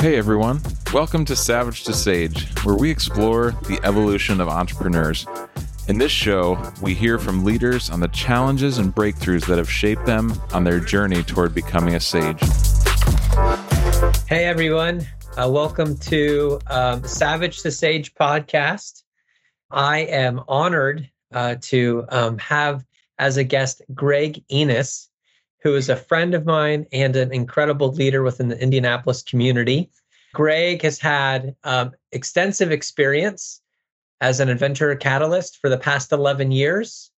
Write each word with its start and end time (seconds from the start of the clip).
Hey 0.00 0.14
everyone, 0.14 0.60
welcome 0.94 1.24
to 1.24 1.34
Savage 1.34 1.82
to 1.82 1.92
Sage, 1.92 2.46
where 2.62 2.76
we 2.76 2.88
explore 2.88 3.50
the 3.66 3.80
evolution 3.82 4.40
of 4.40 4.46
entrepreneurs. 4.46 5.26
In 5.88 5.98
this 5.98 6.12
show, 6.12 6.56
we 6.80 6.94
hear 6.94 7.18
from 7.18 7.44
leaders 7.44 7.90
on 7.90 7.98
the 7.98 8.06
challenges 8.06 8.78
and 8.78 8.94
breakthroughs 8.94 9.44
that 9.46 9.58
have 9.58 9.68
shaped 9.68 10.06
them 10.06 10.40
on 10.52 10.62
their 10.62 10.78
journey 10.78 11.24
toward 11.24 11.52
becoming 11.52 11.96
a 11.96 12.00
sage. 12.00 12.40
Hey 14.28 14.44
everyone, 14.44 15.04
uh, 15.36 15.50
welcome 15.50 15.96
to 15.96 16.60
um, 16.68 17.02
Savage 17.02 17.62
to 17.62 17.72
Sage 17.72 18.14
podcast. 18.14 19.02
I 19.72 20.02
am 20.02 20.42
honored 20.46 21.10
uh, 21.34 21.56
to 21.62 22.04
um, 22.10 22.38
have 22.38 22.84
as 23.18 23.36
a 23.36 23.42
guest 23.42 23.82
Greg 23.92 24.44
Enas, 24.48 25.08
who 25.62 25.74
is 25.74 25.88
a 25.88 25.96
friend 25.96 26.34
of 26.34 26.46
mine 26.46 26.86
and 26.92 27.16
an 27.16 27.32
incredible 27.32 27.92
leader 27.92 28.22
within 28.22 28.48
the 28.48 28.60
Indianapolis 28.62 29.22
community. 29.22 29.90
Greg 30.34 30.82
has 30.82 30.98
had 30.98 31.54
um, 31.64 31.92
extensive 32.12 32.70
experience 32.70 33.60
as 34.20 34.40
an 34.40 34.48
adventure 34.48 34.94
catalyst 34.96 35.58
for 35.58 35.68
the 35.68 35.78
past 35.78 36.12
11 36.12 36.52
years. 36.52 37.10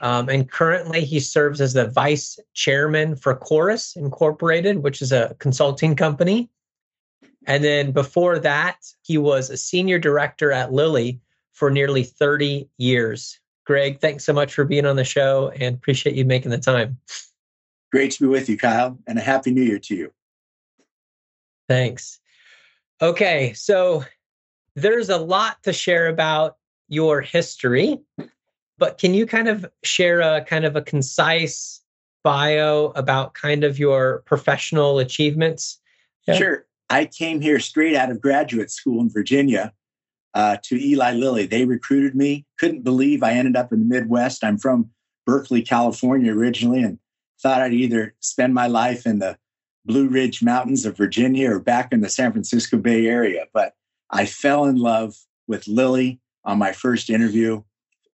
Um, 0.00 0.28
and 0.28 0.50
currently, 0.50 1.04
he 1.04 1.20
serves 1.20 1.60
as 1.60 1.72
the 1.72 1.88
vice 1.88 2.38
chairman 2.52 3.16
for 3.16 3.34
Chorus 3.34 3.96
Incorporated, 3.96 4.82
which 4.82 5.00
is 5.00 5.12
a 5.12 5.34
consulting 5.38 5.96
company. 5.96 6.50
And 7.46 7.64
then 7.64 7.92
before 7.92 8.38
that, 8.40 8.76
he 9.02 9.16
was 9.16 9.48
a 9.48 9.56
senior 9.56 9.98
director 9.98 10.52
at 10.52 10.72
Lilly 10.72 11.20
for 11.52 11.70
nearly 11.70 12.02
30 12.02 12.68
years. 12.76 13.40
Greg, 13.64 14.00
thanks 14.00 14.24
so 14.24 14.32
much 14.32 14.52
for 14.52 14.64
being 14.64 14.84
on 14.84 14.96
the 14.96 15.04
show 15.04 15.50
and 15.58 15.76
appreciate 15.76 16.14
you 16.14 16.24
making 16.24 16.50
the 16.50 16.58
time. 16.58 16.98
Great 17.90 18.12
to 18.12 18.20
be 18.20 18.26
with 18.26 18.48
you, 18.48 18.58
Kyle, 18.58 18.98
and 19.06 19.18
a 19.18 19.22
happy 19.22 19.52
new 19.52 19.62
year 19.62 19.78
to 19.78 19.94
you. 19.94 20.12
Thanks. 21.68 22.20
Okay, 23.02 23.52
so 23.54 24.04
there's 24.74 25.10
a 25.10 25.18
lot 25.18 25.62
to 25.64 25.72
share 25.72 26.08
about 26.08 26.56
your 26.88 27.20
history, 27.20 27.98
but 28.78 28.98
can 28.98 29.12
you 29.14 29.26
kind 29.26 29.48
of 29.48 29.66
share 29.82 30.20
a 30.20 30.44
kind 30.44 30.64
of 30.64 30.76
a 30.76 30.82
concise 30.82 31.82
bio 32.22 32.92
about 32.96 33.34
kind 33.34 33.64
of 33.64 33.78
your 33.78 34.22
professional 34.26 34.98
achievements? 34.98 35.80
Yeah. 36.26 36.34
Sure. 36.34 36.66
I 36.88 37.06
came 37.06 37.40
here 37.40 37.58
straight 37.58 37.96
out 37.96 38.10
of 38.10 38.20
graduate 38.20 38.70
school 38.70 39.00
in 39.00 39.10
Virginia 39.10 39.72
uh, 40.34 40.56
to 40.64 40.76
Eli 40.76 41.12
Lilly. 41.12 41.46
They 41.46 41.64
recruited 41.64 42.14
me. 42.14 42.46
Couldn't 42.58 42.82
believe 42.82 43.22
I 43.22 43.32
ended 43.32 43.56
up 43.56 43.72
in 43.72 43.80
the 43.80 43.84
Midwest. 43.86 44.44
I'm 44.44 44.58
from 44.58 44.90
Berkeley, 45.26 45.62
California 45.62 46.32
originally, 46.32 46.82
and 46.82 46.98
thought 47.42 47.62
I'd 47.62 47.72
either 47.72 48.14
spend 48.20 48.54
my 48.54 48.66
life 48.66 49.06
in 49.06 49.18
the 49.18 49.36
Blue 49.86 50.08
Ridge 50.08 50.42
Mountains 50.42 50.84
of 50.84 50.96
Virginia 50.96 51.52
or 51.52 51.60
back 51.60 51.92
in 51.92 52.00
the 52.00 52.08
San 52.08 52.32
Francisco 52.32 52.76
Bay 52.76 53.06
Area. 53.06 53.46
But 53.52 53.74
I 54.10 54.26
fell 54.26 54.64
in 54.64 54.76
love 54.76 55.16
with 55.46 55.68
Lilly 55.68 56.20
on 56.44 56.58
my 56.58 56.72
first 56.72 57.08
interview. 57.08 57.62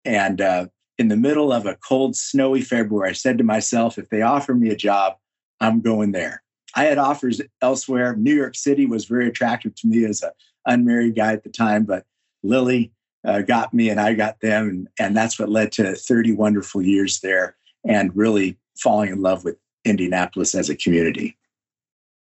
And 0.04 0.40
uh, 0.40 0.66
in 0.98 1.08
the 1.08 1.16
middle 1.16 1.52
of 1.52 1.66
a 1.66 1.76
cold, 1.76 2.16
snowy 2.16 2.60
February, 2.60 3.10
I 3.10 3.12
said 3.12 3.38
to 3.38 3.44
myself, 3.44 3.98
if 3.98 4.08
they 4.08 4.22
offer 4.22 4.54
me 4.54 4.70
a 4.70 4.76
job, 4.76 5.14
I'm 5.60 5.80
going 5.80 6.12
there. 6.12 6.42
I 6.74 6.84
had 6.84 6.98
offers 6.98 7.40
elsewhere. 7.62 8.16
New 8.16 8.34
York 8.34 8.54
City 8.56 8.86
was 8.86 9.04
very 9.04 9.28
attractive 9.28 9.74
to 9.76 9.86
me 9.86 10.04
as 10.04 10.22
an 10.22 10.30
unmarried 10.66 11.16
guy 11.16 11.32
at 11.32 11.42
the 11.42 11.50
time, 11.50 11.84
but 11.84 12.04
Lilly 12.42 12.92
uh, 13.24 13.42
got 13.42 13.74
me 13.74 13.90
and 13.90 14.00
I 14.00 14.14
got 14.14 14.40
them. 14.40 14.68
And, 14.68 14.88
and 14.98 15.16
that's 15.16 15.38
what 15.38 15.48
led 15.48 15.72
to 15.72 15.94
30 15.94 16.32
wonderful 16.32 16.82
years 16.82 17.20
there 17.20 17.56
and 17.86 18.16
really 18.16 18.56
falling 18.78 19.10
in 19.10 19.20
love 19.20 19.44
with 19.44 19.56
Indianapolis 19.84 20.54
as 20.54 20.70
a 20.70 20.76
community. 20.76 21.36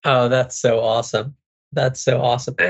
Oh, 0.05 0.29
that's 0.29 0.57
so 0.57 0.79
awesome. 0.79 1.35
That's 1.73 1.99
so 1.99 2.21
awesome. 2.21 2.55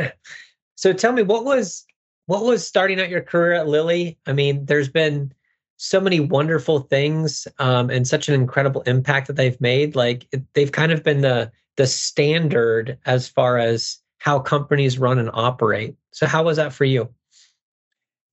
So 0.77 0.91
tell 0.91 1.13
me 1.13 1.23
what 1.23 1.45
was 1.45 1.85
what 2.25 2.43
was 2.43 2.67
starting 2.67 2.99
out 2.99 3.07
your 3.07 3.21
career 3.21 3.53
at 3.53 3.69
Lilly? 3.69 4.17
I 4.27 4.33
mean, 4.33 4.65
there's 4.65 4.89
been 4.89 5.33
so 5.77 6.01
many 6.01 6.19
wonderful 6.19 6.79
things 6.79 7.47
um, 7.59 7.89
and 7.89 8.05
such 8.05 8.27
an 8.27 8.35
incredible 8.35 8.81
impact 8.81 9.27
that 9.27 9.37
they've 9.37 9.59
made. 9.61 9.95
Like 9.95 10.27
it, 10.33 10.43
they've 10.53 10.71
kind 10.71 10.91
of 10.91 11.01
been 11.01 11.21
the 11.21 11.49
the 11.77 11.87
standard 11.87 12.97
as 13.05 13.27
far 13.27 13.57
as 13.57 13.99
how 14.17 14.39
companies 14.39 14.97
run 14.97 15.19
and 15.19 15.29
operate. 15.33 15.95
So 16.11 16.25
how 16.25 16.43
was 16.43 16.57
that 16.57 16.73
for 16.73 16.85
you? 16.85 17.09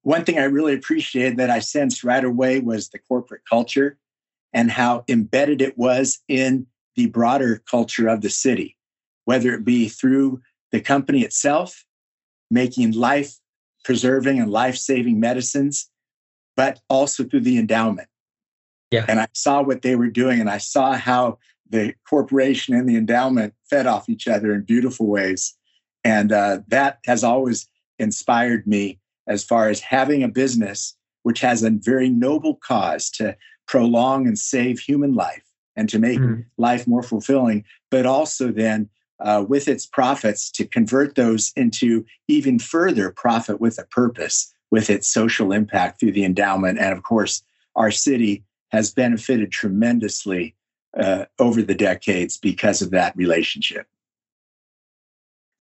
One 0.02 0.24
thing 0.24 0.38
I 0.38 0.44
really 0.44 0.74
appreciated 0.74 1.36
that 1.36 1.50
I 1.50 1.60
sensed 1.60 2.02
right 2.02 2.24
away 2.24 2.60
was 2.60 2.88
the 2.88 2.98
corporate 2.98 3.42
culture 3.48 3.98
and 4.52 4.70
how 4.70 5.04
embedded 5.08 5.62
it 5.62 5.78
was 5.78 6.20
in 6.28 6.66
the 6.96 7.06
broader 7.06 7.62
culture 7.70 8.08
of 8.08 8.20
the 8.20 8.30
city, 8.30 8.76
whether 9.24 9.54
it 9.54 9.64
be 9.64 9.88
through 9.88 10.40
the 10.70 10.80
company 10.80 11.22
itself, 11.22 11.84
making 12.50 12.92
life 12.92 13.34
preserving 13.84 14.38
and 14.38 14.50
life 14.50 14.76
saving 14.76 15.18
medicines, 15.20 15.90
but 16.56 16.80
also 16.88 17.24
through 17.24 17.40
the 17.40 17.58
endowment. 17.58 18.08
Yeah. 18.90 19.04
And 19.08 19.20
I 19.20 19.28
saw 19.32 19.62
what 19.62 19.82
they 19.82 19.96
were 19.96 20.10
doing 20.10 20.40
and 20.40 20.50
I 20.50 20.58
saw 20.58 20.92
how 20.92 21.38
the 21.68 21.94
corporation 22.08 22.74
and 22.74 22.88
the 22.88 22.96
endowment 22.96 23.54
fed 23.68 23.86
off 23.86 24.08
each 24.08 24.28
other 24.28 24.52
in 24.54 24.62
beautiful 24.62 25.06
ways. 25.06 25.56
And 26.04 26.30
uh, 26.30 26.60
that 26.68 26.98
has 27.06 27.24
always 27.24 27.66
inspired 27.98 28.66
me 28.66 28.98
as 29.26 29.42
far 29.42 29.68
as 29.68 29.80
having 29.80 30.22
a 30.22 30.28
business 30.28 30.96
which 31.22 31.40
has 31.40 31.62
a 31.62 31.70
very 31.70 32.08
noble 32.08 32.56
cause 32.56 33.08
to 33.10 33.36
prolong 33.66 34.26
and 34.26 34.38
save 34.38 34.80
human 34.80 35.14
life 35.14 35.44
and 35.76 35.88
to 35.88 35.98
make 35.98 36.18
mm. 36.18 36.44
life 36.58 36.86
more 36.86 37.02
fulfilling, 37.02 37.64
but 37.90 38.04
also 38.04 38.50
then 38.50 38.88
uh, 39.22 39.44
with 39.48 39.68
its 39.68 39.86
profits 39.86 40.50
to 40.50 40.66
convert 40.66 41.14
those 41.14 41.52
into 41.56 42.04
even 42.28 42.58
further 42.58 43.10
profit 43.10 43.60
with 43.60 43.78
a 43.78 43.86
purpose, 43.86 44.52
with 44.70 44.90
its 44.90 45.08
social 45.08 45.52
impact 45.52 46.00
through 46.00 46.12
the 46.12 46.24
endowment. 46.24 46.78
And 46.78 46.92
of 46.92 47.02
course, 47.02 47.42
our 47.76 47.90
city 47.90 48.44
has 48.70 48.92
benefited 48.92 49.52
tremendously 49.52 50.54
uh, 50.96 51.26
over 51.38 51.62
the 51.62 51.74
decades 51.74 52.36
because 52.36 52.82
of 52.82 52.90
that 52.90 53.16
relationship. 53.16 53.86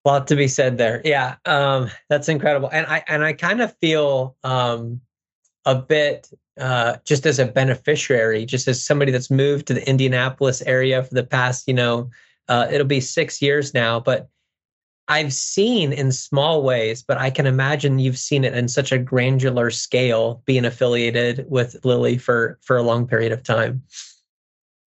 A 0.06 0.09
lot 0.09 0.28
to 0.28 0.36
be 0.36 0.47
said 0.47 0.78
there. 0.78 1.02
Yeah, 1.03 1.36
um, 1.46 1.90
that's 2.08 2.30
incredible. 2.30 2.70
And 2.72 2.88
I 2.88 3.03
and 3.08 3.24
I 3.24 3.34
kind 3.34 3.62
of 3.62 3.76
feel 3.80 4.38
um, 4.44 5.02
a 5.66 5.76
bit 5.76 6.31
uh, 6.59 6.97
just 7.06 7.26
as 7.26 7.38
a 7.38 7.46
beneficiary, 7.46 8.46
just 8.46 8.68
as 8.68 8.84
somebody 8.84 9.12
that's 9.12 9.30
moved 9.30 9.68
to 9.68 9.74
the 9.74 9.88
Indianapolis 9.88 10.62
area 10.62 11.03
for 11.03 11.14
the 11.14 11.24
past, 11.24 11.68
you 11.68 11.74
know, 11.74 12.09
uh, 12.50 12.68
it'll 12.72 12.88
be 12.88 13.00
six 13.00 13.42
years 13.42 13.74
now. 13.74 14.00
But 14.00 14.28
I've 15.08 15.34
seen 15.34 15.94
in 15.94 16.12
small 16.12 16.62
ways, 16.62 17.02
but 17.02 17.18
I 17.18 17.30
can 17.30 17.46
imagine 17.48 18.00
you've 18.00 18.18
seen 18.18 18.44
it 18.44 18.54
in 18.54 18.68
such 18.68 18.92
a 18.92 18.98
granular 18.98 19.72
scale, 19.72 20.44
being 20.46 20.66
affiliated 20.66 21.46
with 21.50 21.84
Lilly 21.86 22.18
for 22.18 22.59
for 22.62 22.78
a 22.78 22.84
long 22.84 23.08
period 23.08 23.32
of 23.32 23.44
time. 23.44 23.84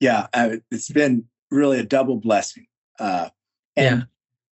Yeah, 0.00 0.26
uh, 0.34 0.56
it's 0.70 0.90
been 0.90 1.24
really 1.50 1.78
a 1.78 1.84
double 1.84 2.16
blessing. 2.16 2.66
Uh, 2.98 3.30
and 3.76 4.00
yeah. 4.00 4.04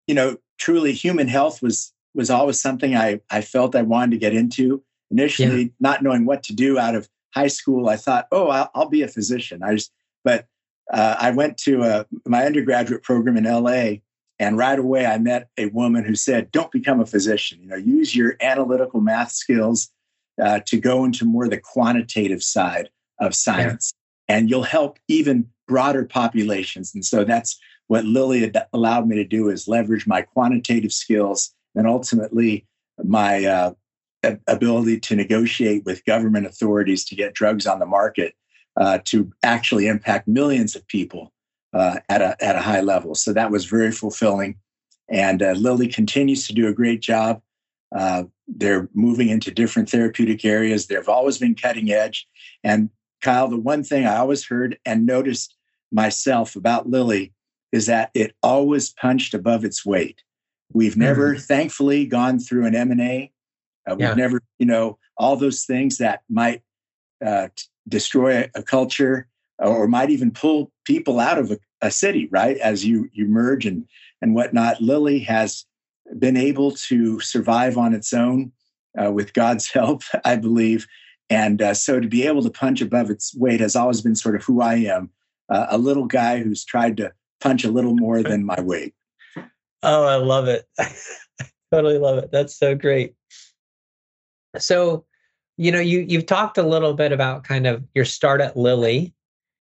you 0.07 0.15
know, 0.15 0.39
truly, 0.59 0.93
human 0.93 1.29
health 1.29 1.61
was 1.61 1.93
was 2.15 2.31
always 2.31 2.61
something 2.61 2.97
I 2.97 3.21
I 3.31 3.43
felt 3.43 3.77
I 3.77 3.83
wanted 3.83 4.13
to 4.13 4.19
get 4.19 4.35
into 4.35 4.83
initially 5.11 5.63
yeah. 5.63 5.69
not 5.81 6.03
knowing 6.03 6.25
what 6.25 6.43
to 6.45 6.55
do 6.55 6.79
out 6.79 6.95
of 6.95 7.09
high 7.35 7.49
school 7.49 7.89
i 7.89 7.97
thought 7.97 8.27
oh 8.33 8.49
i'll, 8.49 8.71
I'll 8.75 8.89
be 8.89 9.03
a 9.03 9.09
physician 9.09 9.63
i 9.63 9.75
just 9.75 9.93
but 10.25 10.47
uh, 10.93 11.17
i 11.19 11.31
went 11.31 11.57
to 11.57 11.83
a, 11.83 11.89
uh, 11.89 12.05
my 12.27 12.45
undergraduate 12.45 13.03
program 13.03 13.37
in 13.37 13.45
la 13.45 13.95
and 14.39 14.57
right 14.57 14.79
away 14.79 15.07
i 15.07 15.19
met 15.19 15.49
a 15.59 15.67
woman 15.67 16.05
who 16.05 16.15
said 16.15 16.51
don't 16.51 16.73
become 16.73 17.01
a 17.01 17.07
physician. 17.07 17.61
You 17.61 17.69
know 17.69 17.77
use 17.77 18.15
your 18.15 18.37
analytical 18.41 19.01
math 19.01 19.33
skills 19.33 19.91
uh, 20.41 20.61
to 20.67 20.79
go 20.79 21.05
into 21.05 21.25
more 21.25 21.49
the 21.49 21.59
quantitative 21.59 22.43
side 22.43 22.89
of 23.19 23.35
science 23.35 23.93
yeah. 24.29 24.37
and 24.37 24.51
you'll 24.51 24.63
help 24.63 24.99
even 25.09 25.47
broader 25.69 26.05
populations. 26.05 26.95
And 26.95 27.05
so 27.05 27.25
that's 27.25 27.59
what 27.89 28.05
lilly 28.05 28.53
allowed 28.73 29.07
me 29.07 29.17
to 29.17 29.25
do 29.25 29.49
is 29.49 29.69
leverage 29.69 30.07
my 30.07 30.23
quantitative 30.23 30.93
skills 30.93 31.55
and 31.75 31.87
ultimately 31.87 32.67
my 33.05 33.45
uh, 33.45 33.73
ability 34.47 35.01
to 35.01 35.17
negotiate 35.17 35.85
with 35.85 36.05
government 36.05 36.47
authorities 36.47 37.05
to 37.05 37.15
get 37.15 37.35
drugs 37.35 37.67
on 37.67 37.79
the 37.79 37.87
market 37.87 38.35
uh, 38.79 38.99
to 39.05 39.31
actually 39.43 39.87
impact 39.87 40.29
millions 40.29 40.77
of 40.77 40.87
people 40.87 41.33
uh, 41.73 41.99
at, 42.09 42.21
a, 42.21 42.37
at 42.45 42.57
a 42.57 42.61
high 42.61 42.81
level. 42.81 43.15
So 43.15 43.33
that 43.33 43.51
was 43.51 43.65
very 43.65 43.93
fulfilling. 43.93 44.59
And 45.09 45.43
uh, 45.43 45.53
Lilly 45.53 45.89
continues 45.89 46.47
to 46.47 46.53
do 46.53 46.69
a 46.69 46.73
great 46.73 47.01
job. 47.01 47.41
Uh, 47.95 48.25
they're 48.47 48.89
moving 48.95 49.29
into 49.29 49.51
different 49.51 49.91
therapeutic 49.91 50.45
areas. 50.45 50.87
They've 50.87 51.09
always 51.09 51.39
been 51.39 51.55
cutting 51.55 51.91
edge. 51.91 52.29
And 52.63 52.91
Kyle, 53.21 53.49
the 53.49 53.59
one 53.59 53.83
thing 53.83 54.07
I 54.07 54.17
always 54.17 54.47
heard 54.47 54.79
and 54.85 55.07
noticed 55.07 55.57
myself 55.93 56.55
about 56.55 56.89
Lilly 56.89 57.33
is 57.73 57.87
that 57.87 58.11
it 58.15 58.35
always 58.43 58.91
punched 58.91 59.35
above 59.35 59.65
its 59.65 59.85
weight. 59.85 60.23
We've 60.73 60.97
never, 60.97 61.35
mm-hmm. 61.35 61.41
thankfully, 61.41 62.07
gone 62.07 62.39
through 62.39 62.67
an 62.67 62.77
M&A 62.77 63.33
uh, 63.91 63.95
we've 63.95 64.09
yeah. 64.09 64.15
never, 64.15 64.41
you 64.59 64.67
know, 64.67 64.99
all 65.17 65.37
those 65.37 65.65
things 65.65 65.99
that 65.99 66.23
might 66.29 66.63
uh, 67.25 67.49
t- 67.55 67.67
destroy 67.89 68.49
a, 68.55 68.63
culture 68.63 69.27
or 69.59 69.89
might 69.89 70.11
even 70.11 70.31
pull 70.31 70.73
people 70.85 71.21
out 71.21 71.39
of 71.39 71.51
a, 71.51 71.59
a 71.83 71.91
city, 71.91 72.29
right? 72.31 72.57
As 72.59 72.85
you 72.85 73.09
you 73.13 73.27
merge 73.27 73.67
and 73.67 73.87
and 74.23 74.35
whatnot. 74.35 74.81
Lilly 74.81 75.21
has 75.21 75.65
been 76.19 76.37
able 76.37 76.73
to 76.73 77.21
survive 77.21 77.79
on 77.79 77.95
its 77.95 78.13
own 78.13 78.53
uh, 79.03 79.11
with 79.11 79.33
God's 79.33 79.71
help, 79.73 80.03
I 80.25 80.37
believe. 80.37 80.87
And 81.29 81.63
uh, 81.63 81.75
so 81.75 82.01
to 82.01 82.09
be 82.09 82.27
able 82.27 82.43
to 82.43 82.51
punch 82.51 82.81
above 82.81 83.09
its 83.09 83.35
weight 83.37 83.61
has 83.61 83.77
always 83.77 84.01
been 84.01 84.17
sort 84.17 84.35
of 84.35 84.43
who 84.43 84.61
I 84.61 84.75
am 84.75 85.11
uh, 85.51 85.67
a 85.71 85.79
little 85.79 86.07
guy 86.07 86.39
who's 86.39 86.65
tried 86.65 86.97
to 86.99 87.13
punch 87.41 87.65
a 87.65 87.71
little 87.71 87.95
more 87.95 88.23
than 88.23 88.45
my 88.45 88.61
weight. 88.61 88.95
Oh, 89.83 90.05
I 90.05 90.17
love 90.17 90.49
it. 90.49 90.67
totally 91.73 91.99
love 91.99 92.19
it. 92.19 92.31
That's 92.31 92.57
so 92.57 92.75
great. 92.75 93.15
So, 94.59 95.05
you 95.61 95.71
know, 95.71 95.79
you 95.79 96.07
you've 96.09 96.25
talked 96.25 96.57
a 96.57 96.63
little 96.63 96.95
bit 96.95 97.13
about 97.13 97.45
kind 97.45 97.67
of 97.67 97.85
your 97.95 98.07
start 98.07 98.41
at 98.41 98.57
Lilly. 98.57 99.13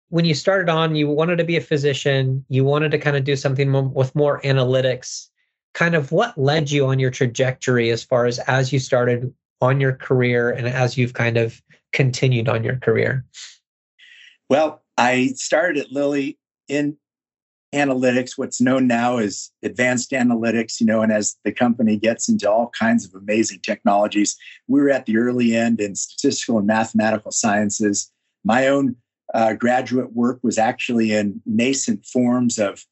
When 0.09 0.25
you 0.25 0.35
started 0.35 0.69
on, 0.69 0.95
you 0.95 1.07
wanted 1.07 1.37
to 1.37 1.43
be 1.43 1.57
a 1.57 1.61
physician. 1.61 2.45
You 2.49 2.63
wanted 2.63 2.91
to 2.91 2.99
kind 2.99 3.17
of 3.17 3.23
do 3.23 3.35
something 3.35 3.91
with 3.91 4.13
more 4.13 4.39
analytics. 4.41 5.27
Kind 5.73 5.95
of 5.95 6.11
what 6.11 6.37
led 6.37 6.69
you 6.69 6.85
on 6.85 6.99
your 6.99 7.09
trajectory 7.09 7.89
as 7.89 8.03
far 8.03 8.27
as 8.27 8.37
as 8.37 8.71
you 8.71 8.77
started 8.77 9.33
on 9.59 9.81
your 9.81 9.93
career 9.93 10.51
and 10.51 10.67
as 10.67 10.99
you've 10.99 11.15
kind 11.15 11.37
of 11.37 11.59
continued 11.93 12.47
on 12.47 12.63
your 12.63 12.75
career? 12.75 13.25
Well, 14.51 14.83
I 14.99 15.29
started 15.29 15.85
at 15.85 15.91
Lilly 15.91 16.37
in 16.67 16.95
analytics, 17.73 18.37
what's 18.37 18.59
known 18.59 18.85
now 18.87 19.17
as 19.17 19.49
advanced 19.63 20.11
analytics, 20.11 20.79
you 20.79 20.85
know, 20.85 21.01
and 21.01 21.11
as 21.11 21.37
the 21.45 21.51
company 21.51 21.97
gets 21.97 22.27
into 22.27 22.49
all 22.49 22.71
kinds 22.77 23.05
of 23.05 23.13
amazing 23.13 23.59
technologies, 23.63 24.35
we 24.67 24.81
were 24.81 24.89
at 24.89 25.05
the 25.05 25.17
early 25.17 25.55
end 25.55 25.79
in 25.79 25.95
statistical 25.95 26.57
and 26.57 26.67
mathematical 26.67 27.31
sciences. 27.31 28.11
My 28.43 28.67
own 28.67 28.95
uh, 29.33 29.53
graduate 29.53 30.13
work 30.13 30.39
was 30.43 30.57
actually 30.57 31.13
in 31.13 31.41
nascent 31.45 32.05
forms 32.05 32.59
of, 32.59 32.85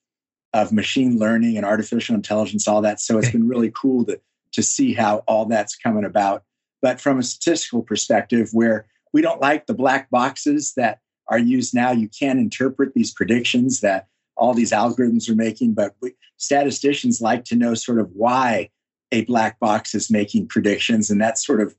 of 0.54 0.72
machine 0.72 1.20
learning 1.20 1.58
and 1.58 1.66
artificial 1.66 2.16
intelligence, 2.16 2.68
all 2.68 2.82
that. 2.82 3.02
So 3.02 3.18
it's 3.18 3.32
been 3.32 3.48
really 3.48 3.72
cool 3.72 4.06
to, 4.06 4.20
to 4.54 4.64
see 4.64 4.94
how 4.94 5.18
all 5.28 5.46
that's 5.46 5.76
coming 5.76 6.06
about. 6.06 6.44
But 6.82 7.02
from 7.02 7.20
a 7.20 7.24
statistical 7.24 7.84
perspective, 7.84 8.50
where 8.54 8.86
we 9.12 9.22
don't 9.22 9.42
like 9.42 9.66
the 9.66 9.74
black 9.74 10.10
boxes 10.10 10.74
that 10.78 11.00
are 11.28 11.38
used 11.38 11.76
now, 11.76 11.92
you 11.92 12.08
can't 12.08 12.40
interpret 12.40 12.94
these 12.94 13.14
predictions 13.14 13.82
that 13.82 14.08
all 14.40 14.54
these 14.54 14.72
algorithms 14.72 15.30
are 15.30 15.36
making, 15.36 15.74
but 15.74 15.94
we, 16.02 16.14
statisticians 16.38 17.22
like 17.22 17.44
to 17.46 17.56
know 17.56 17.74
sort 17.74 18.00
of 18.00 18.10
why 18.14 18.70
a 19.12 19.26
black 19.26 19.60
box 19.60 19.94
is 19.94 20.10
making 20.10 20.48
predictions, 20.48 21.10
and 21.10 21.22
that's 21.22 21.46
sort 21.46 21.62
of 21.62 21.76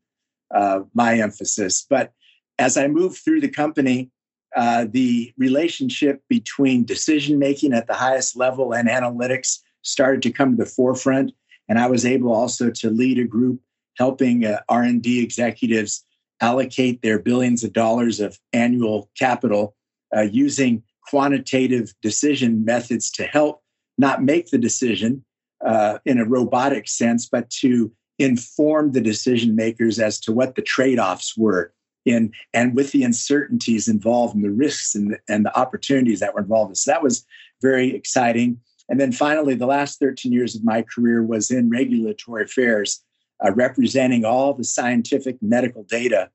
uh, 0.54 0.80
my 0.94 1.18
emphasis. 1.18 1.86
But 1.88 2.12
as 2.58 2.76
I 2.76 2.86
move 2.86 3.16
through 3.16 3.40
the 3.40 3.48
company, 3.48 4.10
uh, 4.54 4.86
the 4.90 5.32
relationship 5.38 6.22
between 6.28 6.84
decision 6.84 7.38
making 7.38 7.72
at 7.72 7.86
the 7.86 7.94
highest 7.94 8.36
level 8.36 8.74
and 8.74 8.88
analytics 8.88 9.58
started 9.82 10.22
to 10.22 10.30
come 10.30 10.56
to 10.56 10.64
the 10.64 10.70
forefront, 10.70 11.32
and 11.68 11.78
I 11.78 11.86
was 11.86 12.04
able 12.04 12.32
also 12.32 12.70
to 12.70 12.90
lead 12.90 13.18
a 13.18 13.24
group 13.24 13.60
helping 13.96 14.44
uh, 14.44 14.60
R&D 14.68 15.22
executives 15.22 16.04
allocate 16.40 17.02
their 17.02 17.18
billions 17.18 17.64
of 17.64 17.72
dollars 17.72 18.18
of 18.18 18.38
annual 18.52 19.10
capital 19.18 19.74
uh, 20.16 20.22
using 20.22 20.82
quantitative 21.10 21.92
decision 22.02 22.64
methods 22.64 23.10
to 23.10 23.24
help 23.24 23.62
not 23.98 24.22
make 24.22 24.50
the 24.50 24.58
decision 24.58 25.24
uh, 25.66 25.98
in 26.06 26.18
a 26.18 26.24
robotic 26.24 26.88
sense, 26.88 27.28
but 27.28 27.50
to 27.50 27.92
inform 28.20 28.92
the 28.92 29.00
decision 29.00 29.56
makers 29.56 29.98
as 29.98 30.20
to 30.20 30.32
what 30.32 30.54
the 30.54 30.62
trade-offs 30.62 31.36
were 31.36 31.72
in 32.06 32.32
and 32.54 32.76
with 32.76 32.92
the 32.92 33.02
uncertainties 33.02 33.88
involved 33.88 34.34
and 34.34 34.44
the 34.44 34.50
risks 34.50 34.94
and 34.94 35.12
the, 35.12 35.18
and 35.28 35.44
the 35.44 35.58
opportunities 35.58 36.20
that 36.20 36.32
were 36.32 36.40
involved. 36.40 36.76
So 36.76 36.90
that 36.92 37.02
was 37.02 37.26
very 37.60 37.94
exciting. 37.94 38.60
And 38.88 39.00
then 39.00 39.12
finally, 39.12 39.54
the 39.54 39.66
last 39.66 39.98
13 39.98 40.32
years 40.32 40.54
of 40.54 40.64
my 40.64 40.82
career 40.82 41.22
was 41.22 41.50
in 41.50 41.70
regulatory 41.70 42.44
affairs, 42.44 43.02
uh, 43.44 43.52
representing 43.52 44.24
all 44.24 44.54
the 44.54 44.64
scientific 44.64 45.36
medical 45.42 45.82
data 45.82 46.30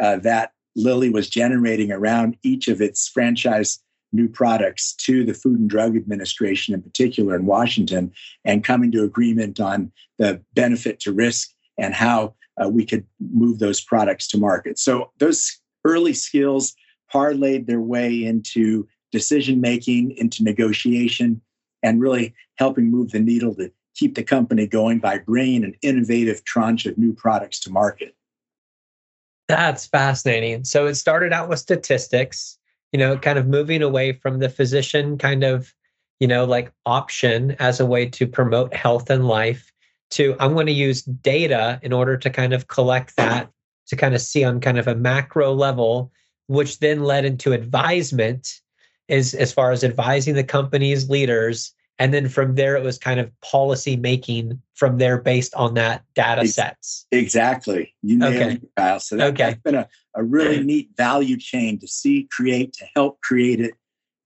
uh, 0.00 0.16
that 0.18 0.52
Lilly 0.76 1.10
was 1.10 1.30
generating 1.30 1.92
around 1.92 2.36
each 2.42 2.68
of 2.68 2.80
its 2.80 3.08
franchise 3.08 3.80
new 4.14 4.28
products 4.28 4.94
to 4.94 5.24
the 5.24 5.34
Food 5.34 5.58
and 5.58 5.68
Drug 5.68 5.96
Administration, 5.96 6.72
in 6.72 6.82
particular 6.82 7.34
in 7.36 7.46
Washington, 7.46 8.12
and 8.44 8.64
coming 8.64 8.92
to 8.92 9.02
agreement 9.02 9.60
on 9.60 9.92
the 10.18 10.40
benefit 10.54 11.00
to 11.00 11.12
risk 11.12 11.50
and 11.78 11.92
how 11.92 12.34
uh, 12.62 12.68
we 12.68 12.86
could 12.86 13.04
move 13.32 13.58
those 13.58 13.80
products 13.80 14.28
to 14.28 14.38
market. 14.38 14.78
So 14.78 15.10
those 15.18 15.60
early 15.84 16.14
skills 16.14 16.74
parlayed 17.12 17.66
their 17.66 17.80
way 17.80 18.24
into 18.24 18.86
decision 19.10 19.60
making, 19.60 20.12
into 20.16 20.42
negotiation, 20.42 21.40
and 21.82 22.00
really 22.00 22.34
helping 22.56 22.90
move 22.90 23.10
the 23.10 23.20
needle 23.20 23.54
to 23.56 23.70
keep 23.94 24.14
the 24.14 24.22
company 24.22 24.66
going 24.66 24.98
by 24.98 25.18
bringing 25.18 25.64
an 25.64 25.74
innovative 25.82 26.44
tranche 26.44 26.86
of 26.86 26.96
new 26.98 27.12
products 27.12 27.60
to 27.60 27.70
market. 27.70 28.14
That's 29.48 29.86
fascinating. 29.86 30.64
So 30.64 30.86
it 30.86 30.94
started 30.94 31.32
out 31.32 31.48
with 31.48 31.58
statistics 31.58 32.58
you 32.94 32.98
know, 32.98 33.18
kind 33.18 33.40
of 33.40 33.48
moving 33.48 33.82
away 33.82 34.12
from 34.12 34.38
the 34.38 34.48
physician 34.48 35.18
kind 35.18 35.42
of, 35.42 35.74
you 36.20 36.28
know, 36.28 36.44
like 36.44 36.70
option 36.86 37.56
as 37.58 37.80
a 37.80 37.84
way 37.84 38.06
to 38.06 38.24
promote 38.24 38.72
health 38.72 39.10
and 39.10 39.26
life 39.26 39.72
to 40.12 40.36
I'm 40.38 40.54
going 40.54 40.68
to 40.68 40.72
use 40.72 41.02
data 41.02 41.80
in 41.82 41.92
order 41.92 42.16
to 42.16 42.30
kind 42.30 42.52
of 42.52 42.68
collect 42.68 43.16
that 43.16 43.50
to 43.88 43.96
kind 43.96 44.14
of 44.14 44.20
see 44.20 44.44
on 44.44 44.60
kind 44.60 44.78
of 44.78 44.86
a 44.86 44.94
macro 44.94 45.52
level, 45.52 46.12
which 46.46 46.78
then 46.78 47.02
led 47.02 47.24
into 47.24 47.52
advisement 47.52 48.60
is 49.08 49.34
as 49.34 49.52
far 49.52 49.72
as 49.72 49.82
advising 49.82 50.36
the 50.36 50.44
company's 50.44 51.10
leaders 51.10 51.74
and 51.98 52.12
then 52.12 52.28
from 52.28 52.56
there 52.56 52.76
it 52.76 52.82
was 52.82 52.98
kind 52.98 53.20
of 53.20 53.30
policy 53.40 53.96
making 53.96 54.60
from 54.74 54.98
there 54.98 55.20
based 55.20 55.54
on 55.54 55.74
that 55.74 56.02
data 56.14 56.46
sets. 56.46 57.06
exactly. 57.12 57.94
You 58.02 58.18
nailed 58.18 58.34
okay. 58.34 58.52
it 58.54 58.62
kyle. 58.76 59.00
So 59.00 59.16
that, 59.16 59.32
okay. 59.34 59.44
that's 59.44 59.60
been 59.62 59.74
a, 59.76 59.88
a 60.14 60.24
really 60.24 60.60
neat 60.64 60.90
value 60.96 61.36
chain 61.36 61.78
to 61.78 61.88
see 61.88 62.28
create 62.32 62.72
to 62.74 62.86
help 62.96 63.20
create 63.20 63.60
it 63.60 63.74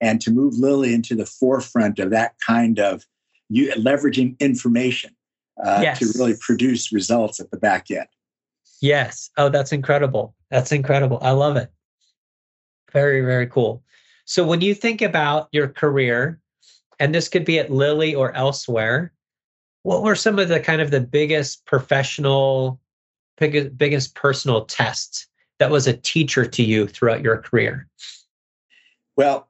and 0.01 0.19
to 0.21 0.31
move 0.31 0.55
lilly 0.57 0.93
into 0.93 1.15
the 1.15 1.25
forefront 1.25 1.99
of 1.99 2.09
that 2.11 2.33
kind 2.45 2.79
of 2.79 3.03
you 3.49 3.71
leveraging 3.73 4.37
information 4.39 5.15
uh, 5.63 5.79
yes. 5.81 5.99
to 5.99 6.11
really 6.17 6.35
produce 6.39 6.91
results 6.91 7.39
at 7.39 7.51
the 7.51 7.57
back 7.57 7.91
end. 7.91 8.07
Yes. 8.81 9.29
Oh 9.37 9.49
that's 9.49 9.71
incredible. 9.71 10.35
That's 10.49 10.71
incredible. 10.71 11.19
I 11.21 11.31
love 11.31 11.55
it. 11.55 11.71
Very 12.91 13.21
very 13.21 13.45
cool. 13.45 13.83
So 14.25 14.45
when 14.45 14.61
you 14.61 14.73
think 14.73 15.01
about 15.01 15.49
your 15.51 15.67
career 15.67 16.39
and 16.99 17.15
this 17.15 17.29
could 17.29 17.45
be 17.45 17.59
at 17.59 17.71
Lilly 17.71 18.13
or 18.13 18.33
elsewhere. 18.35 19.13
What 19.83 20.03
were 20.03 20.15
some 20.15 20.37
of 20.39 20.49
the 20.49 20.59
kind 20.59 20.81
of 20.81 20.91
the 20.91 21.01
biggest 21.01 21.65
professional, 21.65 22.79
biggest, 23.37 23.77
biggest 23.77 24.15
personal 24.15 24.65
tests 24.65 25.27
that 25.59 25.71
was 25.71 25.87
a 25.87 25.93
teacher 25.93 26.45
to 26.45 26.63
you 26.63 26.87
throughout 26.87 27.21
your 27.21 27.37
career? 27.37 27.87
Well, 29.15 29.49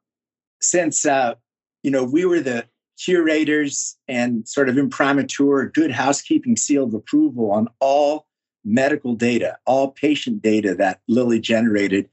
since 0.62 1.06
uh, 1.06 1.36
you 1.84 1.92
know 1.92 2.04
we 2.04 2.26
were 2.26 2.42
the 2.42 2.66
curators 3.04 3.98
and 4.08 4.48
sort 4.48 4.70
of 4.70 4.78
imprimatur, 4.78 5.72
good 5.74 5.92
housekeeping 5.92 6.58
seal 6.58 6.84
of 6.84 6.94
approval 6.94 7.52
on 7.52 7.68
all 7.80 8.28
medical 8.66 9.16
data, 9.16 9.58
all 9.66 9.92
patient 9.92 10.42
data 10.42 10.76
that 10.76 11.00
Lilly 11.08 11.40
generated. 11.40 12.10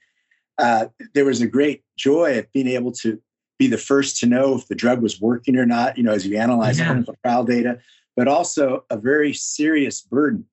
Uh, 0.58 0.86
there 1.12 1.24
was 1.24 1.40
a 1.42 1.46
great 1.46 1.82
joy 1.98 2.38
of 2.38 2.50
being 2.52 2.68
able 2.68 2.92
to 2.92 3.20
be 3.58 3.66
the 3.66 3.78
first 3.78 4.18
to 4.18 4.26
know 4.26 4.56
if 4.56 4.68
the 4.68 4.74
drug 4.74 5.02
was 5.02 5.20
working 5.20 5.56
or 5.56 5.66
not, 5.66 5.96
you 5.96 6.02
know, 6.02 6.12
as 6.12 6.26
you 6.26 6.36
analyze 6.36 6.78
yeah. 6.78 6.86
clinical 6.86 7.16
trial 7.22 7.44
data, 7.44 7.78
but 8.16 8.28
also 8.28 8.84
a 8.90 8.96
very 8.96 9.32
serious 9.32 10.00
burden 10.00 10.44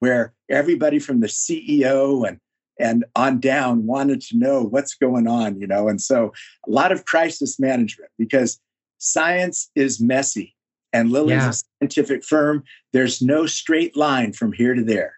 where 0.00 0.34
everybody 0.50 0.98
from 0.98 1.20
the 1.20 1.26
CEO 1.26 2.26
and 2.26 2.38
and 2.78 3.04
on 3.14 3.38
down 3.38 3.86
wanted 3.86 4.20
to 4.20 4.36
know 4.36 4.62
what's 4.64 4.94
going 4.94 5.28
on, 5.28 5.60
you 5.60 5.66
know. 5.66 5.86
And 5.86 6.00
so 6.00 6.32
a 6.66 6.70
lot 6.70 6.90
of 6.90 7.04
crisis 7.04 7.60
management 7.60 8.10
because 8.18 8.60
science 8.98 9.70
is 9.76 10.00
messy 10.00 10.56
and 10.92 11.10
Lilly's 11.10 11.42
yeah. 11.42 11.50
a 11.50 11.52
scientific 11.52 12.24
firm. 12.24 12.64
There's 12.92 13.22
no 13.22 13.46
straight 13.46 13.96
line 13.96 14.32
from 14.32 14.52
here 14.52 14.74
to 14.74 14.82
there. 14.82 15.14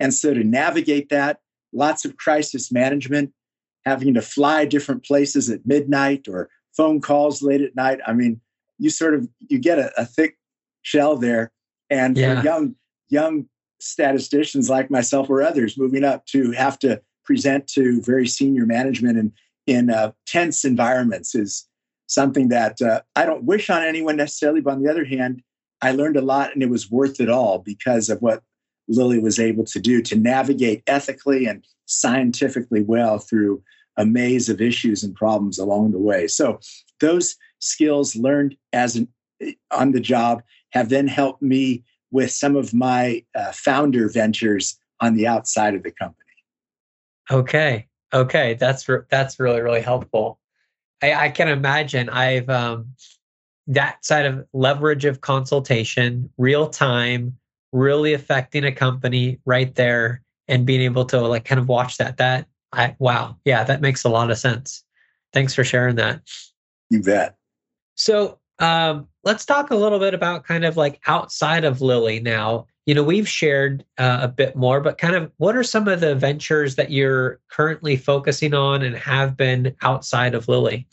And 0.00 0.12
so 0.12 0.34
to 0.34 0.44
navigate 0.44 1.08
that, 1.10 1.40
lots 1.72 2.04
of 2.04 2.16
crisis 2.16 2.72
management, 2.72 3.32
having 3.84 4.14
to 4.14 4.22
fly 4.22 4.64
different 4.64 5.04
places 5.04 5.48
at 5.48 5.66
midnight 5.66 6.26
or 6.28 6.48
phone 6.76 7.00
calls 7.00 7.42
late 7.42 7.62
at 7.62 7.74
night. 7.74 8.00
I 8.06 8.12
mean, 8.12 8.40
you 8.78 8.90
sort 8.90 9.14
of 9.14 9.28
you 9.48 9.58
get 9.58 9.78
a, 9.78 9.92
a 10.00 10.04
thick 10.04 10.36
shell 10.82 11.16
there, 11.16 11.52
and 11.90 12.16
yeah. 12.16 12.40
for 12.40 12.44
young 12.44 12.74
young 13.08 13.48
statisticians 13.80 14.70
like 14.70 14.90
myself 14.90 15.28
or 15.28 15.42
others 15.42 15.78
moving 15.78 16.04
up 16.04 16.26
to 16.26 16.50
have 16.52 16.78
to 16.78 17.00
present 17.24 17.66
to 17.66 18.00
very 18.02 18.26
senior 18.26 18.64
management 18.66 19.18
and 19.18 19.32
in 19.66 19.90
uh, 19.90 20.12
tense 20.26 20.64
environments 20.64 21.34
is 21.34 21.66
something 22.06 22.48
that 22.48 22.80
uh, 22.80 23.00
I 23.16 23.26
don't 23.26 23.44
wish 23.44 23.68
on 23.68 23.82
anyone 23.82 24.16
necessarily. 24.16 24.60
But 24.60 24.74
on 24.74 24.82
the 24.82 24.90
other 24.90 25.04
hand, 25.04 25.42
I 25.82 25.92
learned 25.92 26.16
a 26.16 26.22
lot, 26.22 26.54
and 26.54 26.62
it 26.62 26.70
was 26.70 26.90
worth 26.90 27.20
it 27.20 27.28
all 27.28 27.58
because 27.58 28.08
of 28.08 28.22
what 28.22 28.42
Lilly 28.88 29.18
was 29.18 29.38
able 29.38 29.64
to 29.64 29.80
do 29.80 30.00
to 30.02 30.16
navigate 30.16 30.82
ethically 30.86 31.46
and 31.46 31.64
scientifically 31.86 32.82
well 32.82 33.18
through 33.18 33.62
a 33.96 34.04
maze 34.04 34.48
of 34.48 34.60
issues 34.60 35.02
and 35.02 35.14
problems 35.14 35.58
along 35.58 35.92
the 35.92 35.98
way. 35.98 36.26
So 36.26 36.60
those 37.00 37.36
skills 37.58 38.16
learned 38.16 38.56
as 38.72 38.96
an 38.96 39.08
on 39.70 39.92
the 39.92 40.00
job 40.00 40.42
have 40.70 40.88
then 40.88 41.08
helped 41.08 41.42
me 41.42 41.84
with 42.10 42.30
some 42.30 42.56
of 42.56 42.72
my 42.72 43.24
uh, 43.34 43.52
founder 43.52 44.08
ventures 44.08 44.78
on 45.00 45.14
the 45.14 45.26
outside 45.26 45.74
of 45.74 45.82
the 45.82 45.90
company. 45.90 46.22
Okay, 47.30 47.86
okay, 48.14 48.54
that's 48.54 48.88
re- 48.88 49.00
that's 49.10 49.38
really 49.38 49.60
really 49.60 49.80
helpful. 49.80 50.38
I, 51.02 51.26
I 51.26 51.28
can 51.30 51.48
imagine 51.48 52.08
I've 52.08 52.48
um, 52.48 52.94
that 53.66 54.04
side 54.04 54.26
of 54.26 54.46
leverage 54.52 55.04
of 55.04 55.20
consultation, 55.20 56.30
real 56.38 56.68
time, 56.68 57.36
really 57.72 58.14
affecting 58.14 58.64
a 58.64 58.72
company 58.72 59.40
right 59.44 59.74
there, 59.74 60.22
and 60.48 60.66
being 60.66 60.80
able 60.80 61.04
to 61.06 61.20
like 61.20 61.44
kind 61.44 61.58
of 61.58 61.68
watch 61.68 61.98
that. 61.98 62.16
That 62.16 62.46
I 62.72 62.96
wow, 62.98 63.36
yeah, 63.44 63.64
that 63.64 63.80
makes 63.80 64.04
a 64.04 64.08
lot 64.08 64.30
of 64.30 64.38
sense. 64.38 64.84
Thanks 65.32 65.54
for 65.54 65.64
sharing 65.64 65.96
that. 65.96 66.22
You 66.90 67.02
bet. 67.02 67.36
So 67.94 68.38
um, 68.58 69.08
let's 69.24 69.44
talk 69.44 69.70
a 69.70 69.76
little 69.76 69.98
bit 69.98 70.14
about 70.14 70.44
kind 70.44 70.64
of 70.64 70.76
like 70.76 71.00
outside 71.06 71.64
of 71.64 71.80
Lilly 71.80 72.20
now. 72.20 72.66
You 72.86 72.94
know, 72.94 73.02
we've 73.02 73.28
shared 73.28 73.84
uh, 73.98 74.20
a 74.22 74.28
bit 74.28 74.54
more, 74.54 74.80
but 74.80 74.98
kind 74.98 75.16
of 75.16 75.32
what 75.38 75.56
are 75.56 75.64
some 75.64 75.88
of 75.88 76.00
the 76.00 76.14
ventures 76.14 76.76
that 76.76 76.90
you're 76.90 77.40
currently 77.50 77.96
focusing 77.96 78.54
on 78.54 78.82
and 78.82 78.96
have 78.96 79.36
been 79.36 79.74
outside 79.82 80.34
of 80.34 80.48
Lilly? 80.48 80.86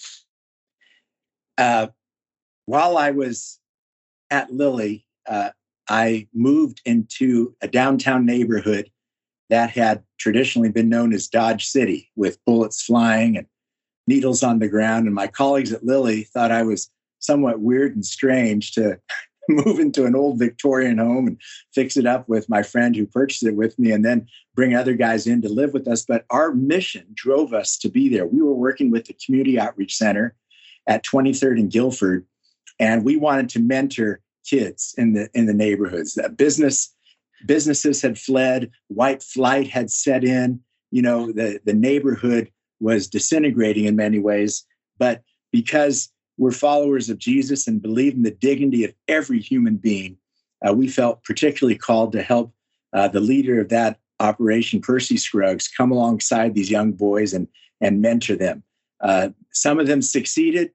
Uh, 1.58 1.88
while 2.66 2.98
I 2.98 3.12
was 3.12 3.60
at 4.32 4.52
Lilly, 4.52 5.06
uh, 5.28 5.52
I 5.88 6.28
moved 6.34 6.82
into 6.86 7.56
a 7.62 7.68
downtown 7.68 8.26
neighborhood 8.26 8.90
that 9.54 9.70
had 9.70 10.02
traditionally 10.18 10.70
been 10.70 10.90
known 10.90 11.14
as 11.14 11.28
Dodge 11.28 11.68
City 11.68 12.10
with 12.16 12.44
bullets 12.44 12.82
flying 12.82 13.38
and 13.38 13.46
needles 14.08 14.42
on 14.42 14.58
the 14.58 14.68
ground. 14.68 15.06
And 15.06 15.14
my 15.14 15.28
colleagues 15.28 15.72
at 15.72 15.86
Lilly 15.86 16.24
thought 16.24 16.52
I 16.52 16.64
was 16.64 16.90
somewhat 17.20 17.60
weird 17.60 17.94
and 17.94 18.04
strange 18.04 18.72
to 18.72 19.00
move 19.50 19.78
into 19.78 20.08
an 20.08 20.16
old 20.16 20.40
Victorian 20.40 20.98
home 20.98 21.28
and 21.28 21.42
fix 21.72 21.98
it 21.98 22.08
up 22.08 22.28
with 22.28 22.50
my 22.50 22.64
friend 22.64 22.96
who 22.96 23.06
purchased 23.06 23.44
it 23.44 23.56
with 23.56 23.78
me 23.78 23.92
and 23.92 24.04
then 24.04 24.26
bring 24.56 24.74
other 24.74 24.96
guys 24.96 25.28
in 25.28 25.40
to 25.44 25.50
live 25.50 25.72
with 25.72 25.88
us. 25.88 26.04
But 26.04 26.26
our 26.32 26.52
mission 26.56 27.06
drove 27.14 27.54
us 27.54 27.78
to 27.78 27.90
be 27.90 28.10
there. 28.10 28.26
We 28.26 28.42
were 28.42 28.56
working 28.56 28.90
with 28.90 29.06
the 29.06 29.16
Community 29.24 29.60
Outreach 29.60 29.96
Center 29.96 30.34
at 30.88 31.06
23rd 31.06 31.60
and 31.60 31.72
Guilford, 31.72 32.26
and 32.80 33.06
we 33.06 33.18
wanted 33.18 33.50
to 33.50 33.60
mentor 33.60 34.20
kids 34.44 34.96
in 34.98 35.14
the 35.14 35.30
in 35.36 35.46
the 35.46 35.54
neighborhoods. 35.54 36.16
That 36.16 36.38
business 36.38 36.92
businesses 37.46 38.02
had 38.02 38.18
fled, 38.18 38.72
white 38.88 39.24
flight 39.24 39.68
had 39.68 39.90
set 39.92 40.24
in, 40.24 40.60
you 40.92 41.02
know, 41.02 41.32
the, 41.32 41.60
the 41.66 41.74
neighborhood 41.74 42.52
was 42.80 43.08
disintegrating 43.08 43.86
in 43.86 43.96
many 43.96 44.20
ways. 44.20 44.66
But 44.98 45.22
because 45.52 46.10
we're 46.38 46.52
followers 46.52 47.10
of 47.10 47.18
Jesus 47.18 47.68
and 47.68 47.82
believe 47.82 48.14
in 48.14 48.24
the 48.24 48.32
dignity 48.32 48.84
of 48.84 48.94
every 49.08 49.40
human 49.40 49.78
being, 49.78 50.18
uh, 50.68 50.74
we 50.74 50.88
felt 50.88 51.24
particularly 51.24 51.78
called 51.78 52.12
to 52.14 52.22
help 52.22 52.54
uh, 52.94 53.08
the 53.08 53.20
leader 53.20 53.60
of 53.60 53.70
that 53.70 54.00
operation, 54.20 54.82
Percy 54.82 55.18
Scruggs, 55.18 55.68
come 55.68 55.92
alongside 55.92 56.54
these 56.54 56.72
young 56.72 56.92
boys 56.92 57.34
and, 57.34 57.48
and 57.82 58.02
mentor 58.02 58.36
them. 58.36 58.64
Uh, 59.02 59.30
some 59.52 59.80
of 59.80 59.88
them 59.88 60.02
succeeded, 60.02 60.72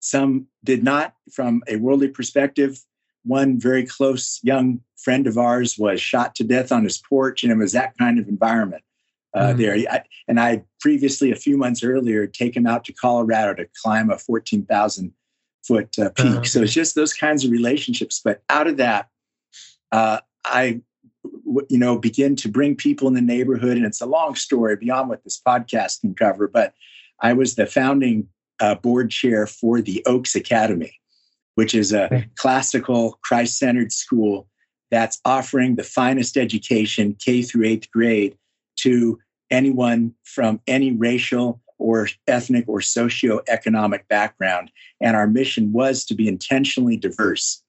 some 0.00 0.46
did 0.62 0.84
not 0.84 1.14
from 1.32 1.62
a 1.66 1.76
worldly 1.76 2.08
perspective. 2.08 2.78
One 3.26 3.58
very 3.58 3.84
close 3.86 4.40
young 4.42 4.80
friend 4.96 5.26
of 5.26 5.36
ours 5.36 5.76
was 5.78 6.00
shot 6.00 6.34
to 6.36 6.44
death 6.44 6.72
on 6.72 6.84
his 6.84 6.98
porch, 6.98 7.42
and 7.42 7.52
it 7.52 7.56
was 7.56 7.72
that 7.72 7.96
kind 7.98 8.18
of 8.18 8.28
environment 8.28 8.82
uh, 9.34 9.48
mm-hmm. 9.48 9.58
there. 9.58 9.74
I, 9.90 10.02
and 10.28 10.40
I 10.40 10.64
previously, 10.80 11.30
a 11.30 11.36
few 11.36 11.56
months 11.56 11.82
earlier, 11.82 12.26
take 12.26 12.56
him 12.56 12.66
out 12.66 12.84
to 12.84 12.92
Colorado 12.92 13.54
to 13.54 13.68
climb 13.82 14.10
a 14.10 14.18
14,000 14.18 15.12
foot 15.66 15.98
uh, 15.98 16.10
peak. 16.10 16.26
Uh-huh. 16.26 16.44
So 16.44 16.62
it's 16.62 16.72
just 16.72 16.94
those 16.94 17.12
kinds 17.12 17.44
of 17.44 17.50
relationships. 17.50 18.20
But 18.24 18.42
out 18.48 18.66
of 18.66 18.76
that, 18.76 19.08
uh, 19.92 20.20
I, 20.44 20.80
you 21.68 21.78
know, 21.78 21.98
begin 21.98 22.36
to 22.36 22.48
bring 22.48 22.76
people 22.76 23.08
in 23.08 23.14
the 23.14 23.20
neighborhood. 23.20 23.76
And 23.76 23.86
it's 23.86 24.00
a 24.00 24.06
long 24.06 24.34
story 24.34 24.76
beyond 24.76 25.08
what 25.08 25.24
this 25.24 25.40
podcast 25.44 26.00
can 26.00 26.14
cover. 26.14 26.48
But 26.48 26.74
I 27.20 27.32
was 27.32 27.54
the 27.54 27.66
founding 27.66 28.28
uh, 28.60 28.76
board 28.76 29.10
chair 29.10 29.46
for 29.46 29.80
the 29.80 30.02
Oaks 30.06 30.34
Academy, 30.34 30.94
which 31.56 31.74
is 31.74 31.92
a 31.92 32.24
classical 32.36 33.18
Christ 33.22 33.58
centered 33.58 33.90
school 33.90 34.46
that's 34.90 35.20
offering 35.24 35.74
the 35.74 35.82
finest 35.82 36.36
education, 36.36 37.16
K 37.18 37.42
through 37.42 37.66
eighth 37.66 37.90
grade, 37.90 38.36
to 38.76 39.18
anyone 39.50 40.14
from 40.24 40.60
any 40.66 40.92
racial 40.92 41.60
or 41.78 42.08
ethnic 42.26 42.66
or 42.68 42.80
socioeconomic 42.80 44.06
background. 44.08 44.70
And 45.00 45.16
our 45.16 45.26
mission 45.26 45.72
was 45.72 46.04
to 46.06 46.14
be 46.14 46.28
intentionally 46.28 46.96
diverse. 46.96 47.62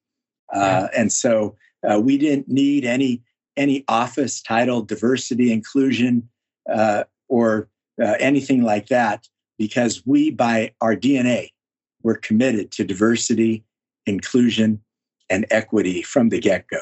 Uh, 0.53 0.87
and 0.95 1.11
so 1.11 1.55
uh, 1.89 1.99
we 1.99 2.17
didn't 2.17 2.47
need 2.47 2.85
any 2.85 3.21
any 3.57 3.83
office 3.87 4.41
title, 4.41 4.83
diversity, 4.83 5.51
inclusion, 5.51 6.29
uh, 6.71 7.03
or 7.27 7.67
uh, 7.99 8.13
anything 8.19 8.63
like 8.63 8.87
that, 8.87 9.27
because 9.57 10.03
we, 10.05 10.29
by 10.29 10.71
our 10.79 10.95
DNA, 10.95 11.49
were 12.03 12.13
committed 12.13 12.69
to 12.71 12.83
diversity, 12.83 13.63
inclusion, 14.07 14.81
and 15.29 15.45
equity 15.51 16.01
from 16.01 16.29
the 16.29 16.39
get 16.39 16.67
go. 16.67 16.81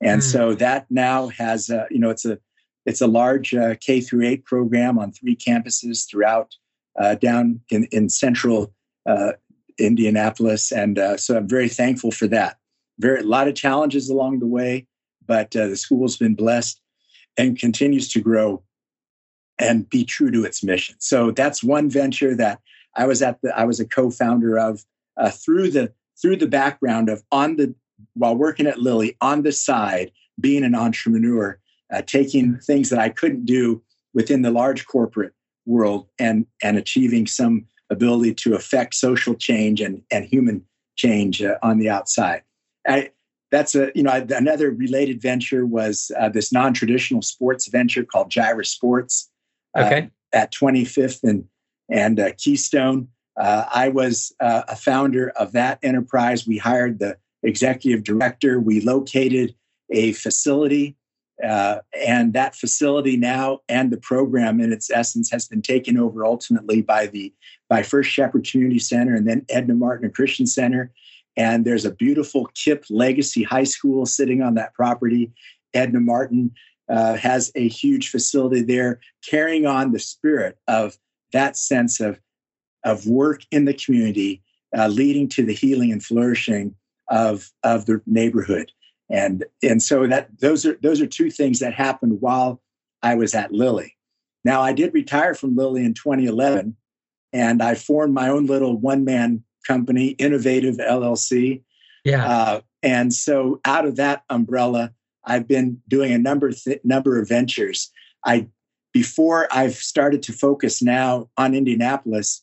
And 0.00 0.20
mm. 0.20 0.24
so 0.24 0.54
that 0.54 0.86
now 0.88 1.28
has, 1.28 1.68
uh, 1.68 1.86
you 1.90 1.98
know, 1.98 2.10
it's 2.10 2.24
a 2.24 2.38
it's 2.86 3.02
a 3.02 3.06
large 3.06 3.52
uh, 3.54 3.74
K 3.80 4.00
through 4.00 4.26
eight 4.26 4.44
program 4.44 4.98
on 4.98 5.12
three 5.12 5.36
campuses 5.36 6.08
throughout 6.08 6.54
uh, 6.98 7.16
down 7.16 7.60
in, 7.68 7.86
in 7.92 8.08
central 8.08 8.72
uh, 9.06 9.32
Indianapolis. 9.78 10.72
And 10.72 10.98
uh, 10.98 11.16
so 11.16 11.36
I'm 11.36 11.48
very 11.48 11.68
thankful 11.68 12.10
for 12.10 12.26
that. 12.28 12.56
Very, 12.98 13.20
a 13.20 13.24
lot 13.24 13.48
of 13.48 13.54
challenges 13.54 14.08
along 14.08 14.38
the 14.38 14.46
way, 14.46 14.86
but 15.26 15.54
uh, 15.56 15.68
the 15.68 15.76
school's 15.76 16.16
been 16.16 16.34
blessed 16.34 16.80
and 17.36 17.58
continues 17.58 18.08
to 18.12 18.20
grow 18.20 18.62
and 19.58 19.88
be 19.88 20.04
true 20.04 20.30
to 20.30 20.44
its 20.44 20.62
mission. 20.62 20.96
So 20.98 21.30
that's 21.30 21.62
one 21.62 21.90
venture 21.90 22.34
that 22.36 22.60
I 22.96 23.06
was 23.06 23.22
at 23.22 23.40
the, 23.42 23.56
I 23.56 23.64
was 23.64 23.78
a 23.80 23.86
co-founder 23.86 24.58
of 24.58 24.84
uh, 25.16 25.30
through 25.30 25.70
the, 25.70 25.92
through 26.20 26.36
the 26.36 26.46
background 26.46 27.08
of 27.08 27.22
on 27.32 27.56
the, 27.56 27.74
while 28.14 28.36
working 28.36 28.66
at 28.66 28.78
Lilly 28.78 29.16
on 29.20 29.42
the 29.42 29.52
side, 29.52 30.10
being 30.40 30.64
an 30.64 30.74
entrepreneur 30.74 31.58
uh, 31.92 32.02
taking 32.02 32.58
things 32.58 32.90
that 32.90 32.98
I 32.98 33.08
couldn't 33.08 33.44
do 33.44 33.82
within 34.14 34.42
the 34.42 34.50
large 34.50 34.86
corporate 34.86 35.32
world 35.66 36.08
and 36.18 36.46
and 36.62 36.78
achieving 36.78 37.26
some 37.26 37.66
ability 37.90 38.34
to 38.34 38.54
affect 38.54 38.94
social 38.94 39.34
change 39.34 39.80
and 39.80 40.02
and 40.10 40.24
human 40.24 40.64
change 40.96 41.42
uh, 41.42 41.56
on 41.62 41.78
the 41.78 41.88
outside. 41.88 42.42
I, 42.86 43.10
that's 43.50 43.74
a 43.74 43.90
you 43.94 44.02
know 44.02 44.26
another 44.30 44.70
related 44.70 45.20
venture 45.20 45.66
was 45.66 46.10
uh, 46.18 46.28
this 46.28 46.52
non-traditional 46.52 47.22
sports 47.22 47.68
venture 47.68 48.04
called 48.04 48.30
Gyra 48.30 48.66
Sports. 48.66 49.28
Uh, 49.76 49.84
okay. 49.84 50.10
at 50.32 50.52
25th 50.52 51.22
and 51.22 51.44
and 51.88 52.20
uh, 52.20 52.30
Keystone. 52.38 53.08
Uh, 53.40 53.64
I 53.72 53.88
was 53.88 54.34
a 54.38 54.76
founder 54.76 55.30
of 55.30 55.52
that 55.52 55.78
enterprise. 55.82 56.46
We 56.46 56.58
hired 56.58 56.98
the 56.98 57.16
executive 57.42 58.04
director. 58.04 58.60
We 58.60 58.80
located 58.82 59.54
a 59.90 60.12
facility 60.12 60.96
uh, 61.42 61.78
and 61.94 62.32
that 62.34 62.54
facility 62.54 63.16
now 63.16 63.60
and 63.68 63.90
the 63.90 63.96
program 63.96 64.60
in 64.60 64.72
its 64.72 64.90
essence 64.90 65.30
has 65.30 65.46
been 65.46 65.62
taken 65.62 65.96
over 65.96 66.24
ultimately 66.24 66.82
by 66.82 67.06
the 67.06 67.32
by 67.68 67.82
First 67.82 68.10
Shepherd 68.10 68.46
Community 68.46 68.78
Center 68.78 69.14
and 69.14 69.28
then 69.28 69.46
Edna 69.48 69.74
Martin 69.74 70.10
Christian 70.10 70.46
Center. 70.46 70.92
And 71.36 71.64
there's 71.64 71.84
a 71.84 71.94
beautiful 71.94 72.50
KIPP 72.54 72.84
Legacy 72.90 73.42
High 73.42 73.64
School 73.64 74.04
sitting 74.04 74.42
on 74.42 74.54
that 74.54 74.74
property. 74.74 75.32
Edna 75.72 76.00
Martin 76.00 76.52
uh, 76.88 77.14
has 77.14 77.52
a 77.54 77.68
huge 77.68 78.10
facility 78.10 78.62
there, 78.62 79.00
carrying 79.28 79.64
on 79.64 79.92
the 79.92 80.00
spirit 80.00 80.58
of 80.66 80.98
that 81.32 81.56
sense 81.56 82.00
of, 82.00 82.18
of 82.84 83.06
work 83.06 83.42
in 83.50 83.64
the 83.64 83.74
community, 83.74 84.42
uh, 84.76 84.88
leading 84.88 85.28
to 85.28 85.44
the 85.44 85.54
healing 85.54 85.92
and 85.92 86.04
flourishing 86.04 86.74
of, 87.08 87.50
of 87.62 87.86
the 87.86 88.00
neighborhood 88.06 88.70
and 89.10 89.44
and 89.62 89.82
so 89.82 90.06
that 90.06 90.28
those 90.38 90.64
are 90.64 90.78
those 90.82 91.00
are 91.00 91.06
two 91.06 91.30
things 91.30 91.58
that 91.58 91.74
happened 91.74 92.20
while 92.20 92.62
I 93.02 93.16
was 93.16 93.34
at 93.34 93.52
Lilly. 93.52 93.96
Now 94.44 94.62
I 94.62 94.72
did 94.72 94.94
retire 94.94 95.34
from 95.34 95.56
Lilly 95.56 95.84
in 95.84 95.94
2011, 95.94 96.76
and 97.32 97.62
I 97.62 97.74
formed 97.74 98.14
my 98.14 98.28
own 98.28 98.46
little 98.46 98.78
one 98.78 99.04
man 99.04 99.42
company, 99.66 100.14
Innovatov 100.14 100.78
LLC. 100.78 101.62
Yeah. 102.04 102.26
Uh, 102.26 102.60
and 102.82 103.12
so 103.12 103.60
out 103.66 103.84
of 103.84 103.96
that 103.96 104.22
umbrella, 104.30 104.92
I've 105.24 105.46
been 105.46 105.82
doing 105.88 106.12
a 106.12 106.18
number 106.18 106.52
th- 106.52 106.80
number 106.84 107.20
of 107.20 107.28
ventures. 107.28 107.90
I 108.24 108.48
before 108.92 109.48
I've 109.50 109.74
started 109.74 110.22
to 110.24 110.32
focus 110.32 110.80
now 110.80 111.28
on 111.36 111.54
Indianapolis. 111.54 112.42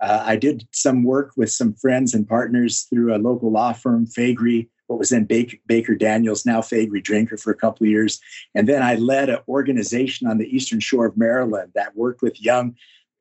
Uh, 0.00 0.22
I 0.24 0.36
did 0.36 0.66
some 0.72 1.04
work 1.04 1.32
with 1.36 1.50
some 1.50 1.74
friends 1.74 2.14
and 2.14 2.28
partners 2.28 2.86
through 2.90 3.14
a 3.14 3.18
local 3.18 3.50
law 3.50 3.72
firm, 3.72 4.06
Faegre, 4.06 4.68
what 4.86 4.98
was 4.98 5.10
then 5.10 5.24
Baker, 5.24 5.56
Baker 5.66 5.94
Daniels, 5.94 6.44
now 6.44 6.60
Faegre 6.60 7.02
Drinker 7.02 7.36
for 7.36 7.50
a 7.50 7.56
couple 7.56 7.84
of 7.84 7.90
years. 7.90 8.20
And 8.54 8.68
then 8.68 8.82
I 8.82 8.96
led 8.96 9.30
an 9.30 9.38
organization 9.48 10.26
on 10.26 10.38
the 10.38 10.54
Eastern 10.54 10.80
Shore 10.80 11.06
of 11.06 11.16
Maryland 11.16 11.72
that 11.74 11.96
worked 11.96 12.22
with 12.22 12.42
young 12.42 12.76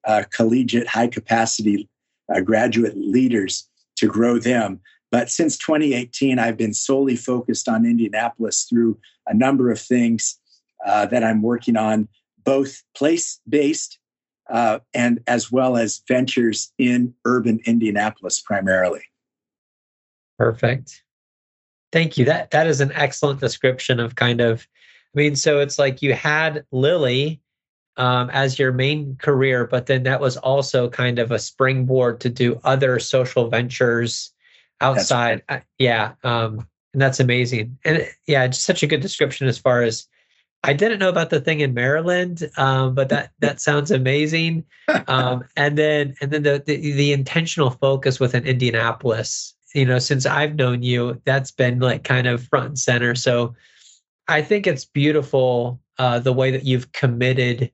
uh, 0.05 0.23
collegiate, 0.31 0.87
high 0.87 1.07
capacity 1.07 1.87
uh, 2.33 2.41
graduate 2.41 2.97
leaders 2.97 3.69
to 3.97 4.07
grow 4.07 4.39
them. 4.39 4.81
But 5.11 5.29
since 5.29 5.57
2018, 5.57 6.39
I've 6.39 6.57
been 6.57 6.73
solely 6.73 7.15
focused 7.15 7.69
on 7.69 7.85
Indianapolis 7.85 8.65
through 8.69 8.97
a 9.27 9.33
number 9.33 9.71
of 9.71 9.79
things 9.79 10.39
uh, 10.85 11.05
that 11.05 11.23
I'm 11.23 11.41
working 11.41 11.77
on, 11.77 12.09
both 12.43 12.83
place 12.95 13.39
based 13.47 13.99
uh, 14.49 14.79
and 14.93 15.19
as 15.27 15.51
well 15.51 15.77
as 15.77 16.01
ventures 16.07 16.71
in 16.77 17.13
urban 17.25 17.59
Indianapolis 17.65 18.39
primarily. 18.41 19.01
Perfect. 20.37 21.03
Thank 21.91 22.17
you. 22.17 22.25
That 22.25 22.51
that 22.51 22.67
is 22.67 22.81
an 22.81 22.91
excellent 22.93 23.39
description 23.39 23.99
of 23.99 24.15
kind 24.15 24.41
of. 24.41 24.67
I 25.15 25.19
mean, 25.19 25.35
so 25.35 25.59
it's 25.59 25.77
like 25.77 26.01
you 26.01 26.13
had 26.13 26.65
Lilly 26.71 27.39
um, 27.97 28.31
as 28.31 28.57
your 28.57 28.71
main 28.71 29.15
career, 29.17 29.67
but 29.67 29.85
then 29.85 30.03
that 30.03 30.19
was 30.19 30.37
also 30.37 30.89
kind 30.89 31.19
of 31.19 31.31
a 31.31 31.37
springboard 31.37 32.19
to 32.21 32.29
do 32.29 32.59
other 32.63 32.97
social 32.99 33.47
ventures 33.47 34.33
outside. 34.81 35.43
Right. 35.47 35.59
Uh, 35.59 35.63
yeah, 35.77 36.13
um, 36.23 36.67
and 36.93 37.01
that's 37.01 37.19
amazing. 37.19 37.77
And 37.85 38.07
yeah, 38.27 38.47
just 38.47 38.65
such 38.65 38.81
a 38.81 38.87
good 38.87 39.01
description 39.01 39.47
as 39.47 39.57
far 39.57 39.83
as 39.83 40.07
I 40.65 40.73
didn't 40.73 40.99
know 40.99 41.09
about 41.09 41.29
the 41.29 41.41
thing 41.41 41.59
in 41.59 41.73
Maryland, 41.73 42.49
um, 42.57 42.95
but 42.95 43.09
that 43.09 43.31
that 43.39 43.59
sounds 43.59 43.91
amazing. 43.91 44.63
Um, 45.07 45.43
and 45.57 45.77
then 45.77 46.15
and 46.21 46.31
then 46.31 46.43
the, 46.43 46.63
the 46.65 46.77
the 46.77 47.13
intentional 47.13 47.71
focus 47.71 48.19
within 48.19 48.45
Indianapolis 48.45 49.53
you 49.73 49.85
know, 49.85 49.99
since 49.99 50.25
I've 50.25 50.55
known 50.55 50.83
you, 50.83 51.21
that's 51.25 51.51
been 51.51 51.79
like 51.79 52.03
kind 52.03 52.27
of 52.27 52.47
front 52.47 52.67
and 52.67 52.79
center. 52.79 53.15
So 53.15 53.55
I 54.27 54.41
think 54.41 54.67
it's 54.67 54.85
beautiful 54.85 55.81
uh, 55.97 56.19
the 56.19 56.33
way 56.33 56.51
that 56.51 56.63
you've 56.63 56.91
committed 56.91 57.71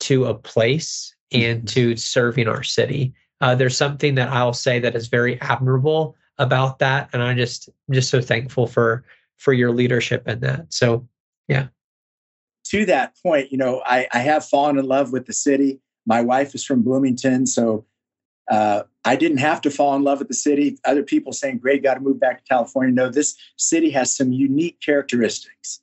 to 0.00 0.26
a 0.26 0.34
place 0.34 1.14
and 1.32 1.60
mm-hmm. 1.60 1.66
to 1.66 1.96
serving 1.96 2.48
our 2.48 2.62
city. 2.62 3.14
Uh, 3.40 3.54
there's 3.54 3.76
something 3.76 4.14
that 4.16 4.30
I'll 4.30 4.52
say 4.52 4.78
that 4.80 4.94
is 4.94 5.08
very 5.08 5.40
admirable 5.40 6.16
about 6.38 6.78
that, 6.80 7.08
and 7.12 7.22
I'm 7.22 7.36
just 7.36 7.68
just 7.90 8.10
so 8.10 8.20
thankful 8.20 8.66
for 8.66 9.04
for 9.36 9.52
your 9.52 9.72
leadership 9.72 10.26
in 10.26 10.40
that. 10.40 10.72
So, 10.72 11.06
yeah. 11.48 11.68
To 12.70 12.84
that 12.86 13.14
point, 13.22 13.52
you 13.52 13.58
know, 13.58 13.82
I, 13.86 14.08
I 14.12 14.18
have 14.20 14.44
fallen 14.44 14.78
in 14.78 14.86
love 14.86 15.12
with 15.12 15.26
the 15.26 15.32
city. 15.32 15.80
My 16.06 16.20
wife 16.20 16.54
is 16.54 16.64
from 16.64 16.82
Bloomington, 16.82 17.46
so 17.46 17.84
uh, 18.50 18.82
I 19.04 19.16
didn't 19.16 19.38
have 19.38 19.60
to 19.62 19.70
fall 19.70 19.94
in 19.96 20.02
love 20.02 20.18
with 20.18 20.28
the 20.28 20.34
city. 20.34 20.78
Other 20.84 21.02
people 21.02 21.32
saying, 21.32 21.58
"Great, 21.58 21.82
got 21.82 21.94
to 21.94 22.00
move 22.00 22.18
back 22.18 22.38
to 22.38 22.44
California." 22.48 22.94
No, 22.94 23.08
this 23.08 23.36
city 23.56 23.90
has 23.90 24.16
some 24.16 24.32
unique 24.32 24.80
characteristics, 24.80 25.80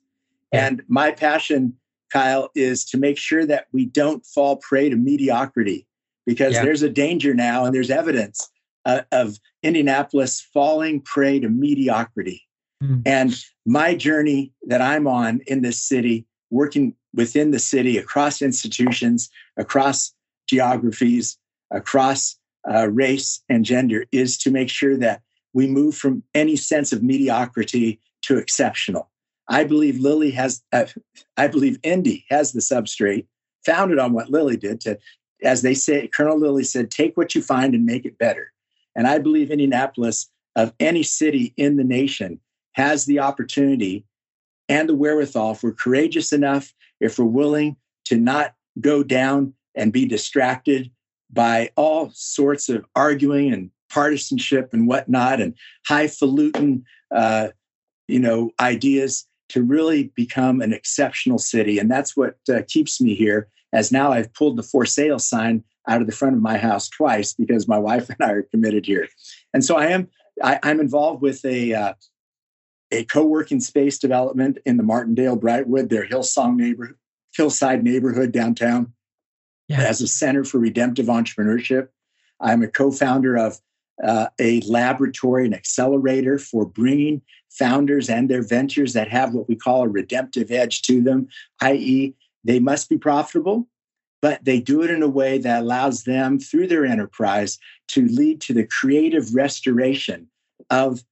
and 0.52 0.82
my 0.88 1.10
passion, 1.10 1.74
Kyle, 2.12 2.50
is 2.54 2.84
to 2.86 2.98
make 2.98 3.18
sure 3.18 3.46
that 3.46 3.66
we 3.72 3.86
don't 3.86 4.24
fall 4.26 4.56
prey 4.56 4.88
to 4.88 4.96
mediocrity, 4.96 5.86
because 6.26 6.54
yeah. 6.54 6.64
there's 6.64 6.82
a 6.82 6.90
danger 6.90 7.34
now, 7.34 7.64
and 7.64 7.74
there's 7.74 7.90
evidence 7.90 8.50
uh, 8.84 9.02
of 9.12 9.38
Indianapolis 9.62 10.40
falling 10.52 11.00
prey 11.00 11.40
to 11.40 11.48
mediocrity. 11.48 12.42
Mm. 12.82 13.02
And 13.06 13.34
my 13.64 13.94
journey 13.94 14.52
that 14.66 14.82
I'm 14.82 15.06
on 15.06 15.40
in 15.46 15.62
this 15.62 15.80
city, 15.82 16.26
working 16.54 16.94
within 17.12 17.50
the 17.50 17.58
city, 17.58 17.98
across 17.98 18.40
institutions, 18.40 19.28
across 19.56 20.14
geographies, 20.48 21.36
across 21.70 22.36
uh, 22.72 22.88
race 22.88 23.42
and 23.48 23.64
gender 23.64 24.04
is 24.12 24.38
to 24.38 24.50
make 24.50 24.70
sure 24.70 24.96
that 24.96 25.20
we 25.52 25.66
move 25.66 25.96
from 25.96 26.22
any 26.32 26.56
sense 26.56 26.92
of 26.92 27.02
mediocrity 27.02 28.00
to 28.22 28.38
exceptional. 28.38 29.10
I 29.48 29.64
believe 29.64 29.98
Lilly 29.98 30.30
has, 30.30 30.62
uh, 30.72 30.86
I 31.36 31.48
believe 31.48 31.78
Indy 31.82 32.24
has 32.30 32.52
the 32.52 32.60
substrate 32.60 33.26
founded 33.66 33.98
on 33.98 34.12
what 34.12 34.30
Lilly 34.30 34.56
did 34.56 34.80
to, 34.82 34.98
as 35.42 35.62
they 35.62 35.74
say, 35.74 36.08
Colonel 36.08 36.38
Lilly 36.38 36.64
said, 36.64 36.90
take 36.90 37.16
what 37.16 37.34
you 37.34 37.42
find 37.42 37.74
and 37.74 37.84
make 37.84 38.06
it 38.06 38.18
better. 38.18 38.52
And 38.96 39.06
I 39.06 39.18
believe 39.18 39.50
Indianapolis, 39.50 40.30
of 40.56 40.72
any 40.78 41.02
city 41.02 41.52
in 41.56 41.76
the 41.76 41.84
nation, 41.84 42.38
has 42.72 43.06
the 43.06 43.18
opportunity 43.18 44.04
and 44.68 44.88
the 44.88 44.94
wherewithal 44.94 45.52
if 45.52 45.62
we're 45.62 45.72
courageous 45.72 46.32
enough, 46.32 46.72
if 47.00 47.18
we're 47.18 47.24
willing 47.24 47.76
to 48.06 48.16
not 48.16 48.54
go 48.80 49.02
down 49.02 49.54
and 49.74 49.92
be 49.92 50.06
distracted 50.06 50.90
by 51.32 51.70
all 51.76 52.10
sorts 52.14 52.68
of 52.68 52.84
arguing 52.94 53.52
and 53.52 53.70
partisanship 53.90 54.70
and 54.72 54.86
whatnot 54.86 55.40
and 55.40 55.54
highfalutin, 55.86 56.84
uh, 57.14 57.48
you 58.08 58.18
know, 58.18 58.50
ideas 58.60 59.26
to 59.48 59.62
really 59.62 60.12
become 60.14 60.60
an 60.60 60.72
exceptional 60.72 61.38
city. 61.38 61.78
And 61.78 61.90
that's 61.90 62.16
what 62.16 62.36
uh, 62.52 62.62
keeps 62.68 63.00
me 63.00 63.14
here. 63.14 63.48
As 63.72 63.90
now 63.90 64.12
I've 64.12 64.32
pulled 64.34 64.56
the 64.56 64.62
for 64.62 64.86
sale 64.86 65.18
sign 65.18 65.64
out 65.88 66.00
of 66.00 66.06
the 66.06 66.14
front 66.14 66.34
of 66.34 66.42
my 66.42 66.56
house 66.56 66.88
twice 66.88 67.34
because 67.34 67.68
my 67.68 67.78
wife 67.78 68.08
and 68.18 68.18
I 68.20 68.30
are 68.32 68.42
committed 68.42 68.86
here. 68.86 69.08
And 69.52 69.64
so 69.64 69.76
I 69.76 69.86
am 69.86 70.08
I, 70.42 70.58
am 70.64 70.80
involved 70.80 71.22
with 71.22 71.44
a 71.44 71.74
uh, 71.74 71.94
a 72.94 73.04
co-working 73.04 73.60
space 73.60 73.98
development 73.98 74.58
in 74.64 74.76
the 74.76 74.82
Martindale 74.82 75.38
Brightwood, 75.38 75.88
their 75.88 76.06
Hillsong 76.06 76.56
neighborhood, 76.56 76.96
hillside 77.34 77.82
neighborhood 77.82 78.32
downtown 78.32 78.92
yeah. 79.68 79.82
as 79.82 80.00
a 80.00 80.06
Center 80.06 80.44
for 80.44 80.58
Redemptive 80.58 81.06
Entrepreneurship. 81.06 81.88
I'm 82.40 82.62
a 82.62 82.68
co 82.68 82.90
founder 82.90 83.36
of 83.36 83.58
uh, 84.02 84.26
a 84.40 84.60
laboratory, 84.62 85.46
an 85.46 85.54
accelerator 85.54 86.38
for 86.38 86.66
bringing 86.66 87.22
founders 87.50 88.10
and 88.10 88.28
their 88.28 88.42
ventures 88.42 88.92
that 88.92 89.08
have 89.08 89.32
what 89.32 89.48
we 89.48 89.54
call 89.54 89.82
a 89.82 89.88
redemptive 89.88 90.50
edge 90.50 90.82
to 90.82 91.00
them, 91.00 91.28
i.e., 91.60 92.14
they 92.42 92.58
must 92.58 92.88
be 92.88 92.98
profitable, 92.98 93.68
but 94.20 94.44
they 94.44 94.60
do 94.60 94.82
it 94.82 94.90
in 94.90 95.02
a 95.02 95.08
way 95.08 95.38
that 95.38 95.62
allows 95.62 96.04
them, 96.04 96.38
through 96.38 96.66
their 96.66 96.84
enterprise, 96.84 97.58
to 97.88 98.06
lead 98.08 98.40
to 98.40 98.52
the 98.52 98.66
creative 98.66 99.34
restoration 99.34 100.28
of 100.70 101.04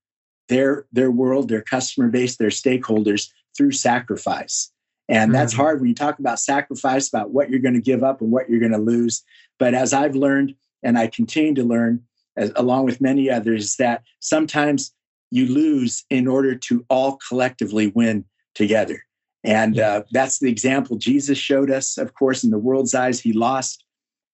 their, 0.52 0.86
their 0.92 1.10
world, 1.10 1.48
their 1.48 1.62
customer 1.62 2.08
base, 2.08 2.36
their 2.36 2.50
stakeholders 2.50 3.30
through 3.56 3.72
sacrifice. 3.72 4.70
And 5.08 5.28
mm-hmm. 5.28 5.32
that's 5.32 5.54
hard 5.54 5.80
when 5.80 5.88
you 5.88 5.94
talk 5.94 6.18
about 6.18 6.38
sacrifice, 6.38 7.08
about 7.08 7.30
what 7.30 7.48
you're 7.48 7.60
going 7.66 7.74
to 7.74 7.80
give 7.80 8.04
up 8.04 8.20
and 8.20 8.30
what 8.30 8.48
you're 8.48 8.60
going 8.60 8.72
to 8.72 8.78
lose. 8.78 9.22
But 9.58 9.72
as 9.74 9.92
I've 9.92 10.14
learned, 10.14 10.54
and 10.82 10.98
I 10.98 11.06
continue 11.06 11.54
to 11.54 11.64
learn, 11.64 12.02
as, 12.36 12.52
along 12.56 12.84
with 12.84 13.00
many 13.00 13.30
others, 13.30 13.76
that 13.76 14.02
sometimes 14.20 14.92
you 15.30 15.46
lose 15.46 16.04
in 16.10 16.28
order 16.28 16.54
to 16.54 16.84
all 16.90 17.18
collectively 17.28 17.86
win 17.88 18.24
together. 18.54 19.02
And 19.44 19.78
uh, 19.78 20.02
that's 20.12 20.38
the 20.38 20.50
example 20.50 20.96
Jesus 20.98 21.38
showed 21.38 21.70
us. 21.70 21.96
Of 21.96 22.14
course, 22.14 22.44
in 22.44 22.50
the 22.50 22.58
world's 22.58 22.94
eyes, 22.94 23.20
he 23.20 23.32
lost 23.32 23.84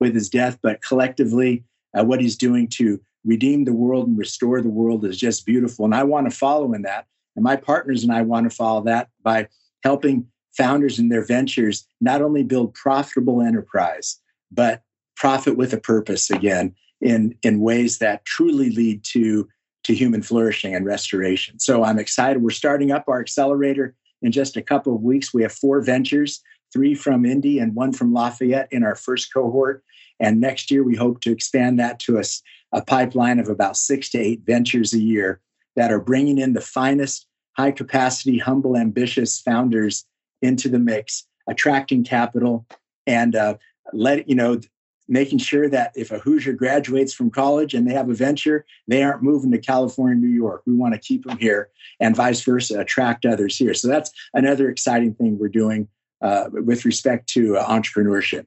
with 0.00 0.14
his 0.14 0.28
death, 0.28 0.58
but 0.62 0.82
collectively, 0.82 1.64
uh, 1.96 2.04
what 2.04 2.20
he's 2.20 2.36
doing 2.36 2.68
to 2.68 3.00
redeem 3.28 3.64
the 3.64 3.74
world 3.74 4.08
and 4.08 4.16
restore 4.16 4.62
the 4.62 4.70
world 4.70 5.04
is 5.04 5.18
just 5.18 5.44
beautiful. 5.44 5.84
And 5.84 5.94
I 5.94 6.02
want 6.02 6.30
to 6.30 6.36
follow 6.36 6.72
in 6.72 6.82
that. 6.82 7.06
And 7.36 7.44
my 7.44 7.56
partners 7.56 8.02
and 8.02 8.10
I 8.12 8.22
want 8.22 8.50
to 8.50 8.56
follow 8.56 8.82
that 8.84 9.10
by 9.22 9.48
helping 9.84 10.26
founders 10.56 10.98
in 10.98 11.10
their 11.10 11.24
ventures 11.24 11.86
not 12.00 12.22
only 12.22 12.42
build 12.42 12.74
profitable 12.74 13.42
enterprise, 13.42 14.18
but 14.50 14.82
profit 15.14 15.56
with 15.56 15.74
a 15.74 15.78
purpose 15.78 16.30
again 16.30 16.74
in, 17.02 17.36
in 17.42 17.60
ways 17.60 17.98
that 17.98 18.24
truly 18.24 18.70
lead 18.70 19.04
to, 19.04 19.46
to 19.84 19.94
human 19.94 20.22
flourishing 20.22 20.74
and 20.74 20.86
restoration. 20.86 21.60
So 21.60 21.84
I'm 21.84 21.98
excited. 21.98 22.42
We're 22.42 22.50
starting 22.50 22.90
up 22.90 23.04
our 23.08 23.20
accelerator 23.20 23.94
in 24.22 24.32
just 24.32 24.56
a 24.56 24.62
couple 24.62 24.94
of 24.94 25.02
weeks. 25.02 25.34
We 25.34 25.42
have 25.42 25.52
four 25.52 25.82
ventures, 25.82 26.40
three 26.72 26.94
from 26.94 27.26
Indy 27.26 27.58
and 27.58 27.74
one 27.74 27.92
from 27.92 28.12
Lafayette 28.12 28.68
in 28.72 28.82
our 28.84 28.94
first 28.94 29.32
cohort. 29.32 29.84
And 30.18 30.40
next 30.40 30.70
year, 30.70 30.82
we 30.82 30.96
hope 30.96 31.20
to 31.20 31.30
expand 31.30 31.78
that 31.78 32.00
to 32.00 32.18
a, 32.18 32.24
a 32.72 32.82
pipeline 32.82 33.38
of 33.38 33.48
about 33.48 33.76
six 33.76 34.10
to 34.10 34.18
eight 34.18 34.42
ventures 34.44 34.92
a 34.92 35.00
year 35.00 35.40
that 35.76 35.92
are 35.92 36.00
bringing 36.00 36.38
in 36.38 36.52
the 36.52 36.60
finest, 36.60 37.26
high 37.56 37.72
capacity, 37.72 38.38
humble, 38.38 38.76
ambitious 38.76 39.40
founders 39.40 40.04
into 40.42 40.68
the 40.68 40.78
mix, 40.78 41.26
attracting 41.48 42.04
capital, 42.04 42.66
and 43.06 43.34
uh, 43.34 43.56
let 43.92 44.28
you 44.28 44.34
know 44.34 44.60
making 45.08 45.38
sure 45.38 45.68
that 45.70 45.92
if 45.96 46.12
a 46.12 46.18
Hoosier 46.18 46.52
graduates 46.52 47.14
from 47.14 47.30
college 47.30 47.72
and 47.72 47.88
they 47.88 47.94
have 47.94 48.10
a 48.10 48.14
venture, 48.14 48.66
they 48.86 49.02
aren't 49.02 49.22
moving 49.22 49.50
to 49.52 49.58
California, 49.58 50.14
New 50.14 50.28
York. 50.28 50.62
We 50.66 50.74
want 50.74 50.92
to 50.94 51.00
keep 51.00 51.24
them 51.24 51.38
here, 51.38 51.70
and 51.98 52.14
vice 52.14 52.42
versa, 52.42 52.78
attract 52.80 53.24
others 53.24 53.56
here. 53.56 53.72
So 53.72 53.88
that's 53.88 54.10
another 54.34 54.68
exciting 54.68 55.14
thing 55.14 55.38
we're 55.38 55.48
doing 55.48 55.88
uh, 56.20 56.50
with 56.52 56.84
respect 56.84 57.28
to 57.30 57.56
uh, 57.56 57.66
entrepreneurship. 57.66 58.46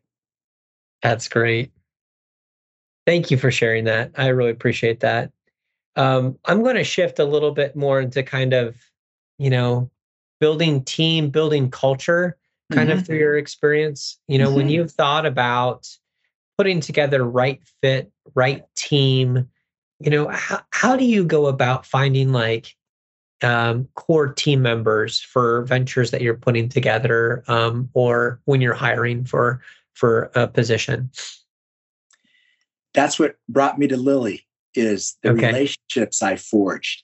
That's 1.02 1.28
great. 1.28 1.72
Thank 3.06 3.32
you 3.32 3.38
for 3.38 3.52
sharing 3.52 3.86
that. 3.86 4.12
I 4.16 4.28
really 4.28 4.52
appreciate 4.52 5.00
that. 5.02 5.32
Um, 5.96 6.38
I'm 6.46 6.64
going 6.64 6.76
to 6.76 6.84
shift 6.84 7.20
a 7.20 7.26
little 7.26 7.52
bit 7.52 7.76
more 7.76 8.00
into 8.00 8.24
kind 8.24 8.54
of, 8.54 8.76
you 9.38 9.50
know, 9.50 9.90
building 10.40 10.84
team, 10.84 11.30
building 11.30 11.70
culture 11.70 12.38
kind 12.72 12.90
mm-hmm. 12.90 13.00
of 13.00 13.06
through 13.06 13.20
your 13.20 13.38
experience? 13.38 14.18
You 14.28 14.40
know, 14.40 14.48
mm-hmm. 14.48 14.56
when 14.56 14.70
you've 14.70 14.92
thought 14.92 15.26
about 15.26 15.88
putting 16.58 16.80
together 16.80 17.24
right 17.24 17.62
fit, 17.82 18.12
right 18.34 18.64
team, 18.76 19.50
you 20.00 20.10
know, 20.10 20.28
how, 20.30 20.62
how 20.72 20.96
do 20.96 21.06
you 21.06 21.24
go 21.24 21.46
about 21.46 21.86
finding 21.86 22.32
like 22.32 22.76
um, 23.42 23.88
core 23.96 24.34
team 24.34 24.62
members 24.62 25.20
for 25.20 25.64
ventures 25.64 26.12
that 26.12 26.22
you're 26.22 26.36
putting 26.36 26.70
together 26.70 27.44
um, 27.48 27.90
or 27.94 28.40
when 28.46 28.62
you're 28.62 28.74
hiring 28.74 29.26
for 29.26 29.62
for 29.94 30.32
a 30.36 30.48
position? 30.48 31.12
That's 32.94 33.20
what 33.20 33.36
brought 33.48 33.80
me 33.80 33.88
to 33.88 33.98
Lilly 33.98 34.46
is 34.76 35.18
the 35.24 35.30
okay. 35.30 35.48
relationships 35.48 36.22
I 36.22 36.36
forged. 36.36 37.04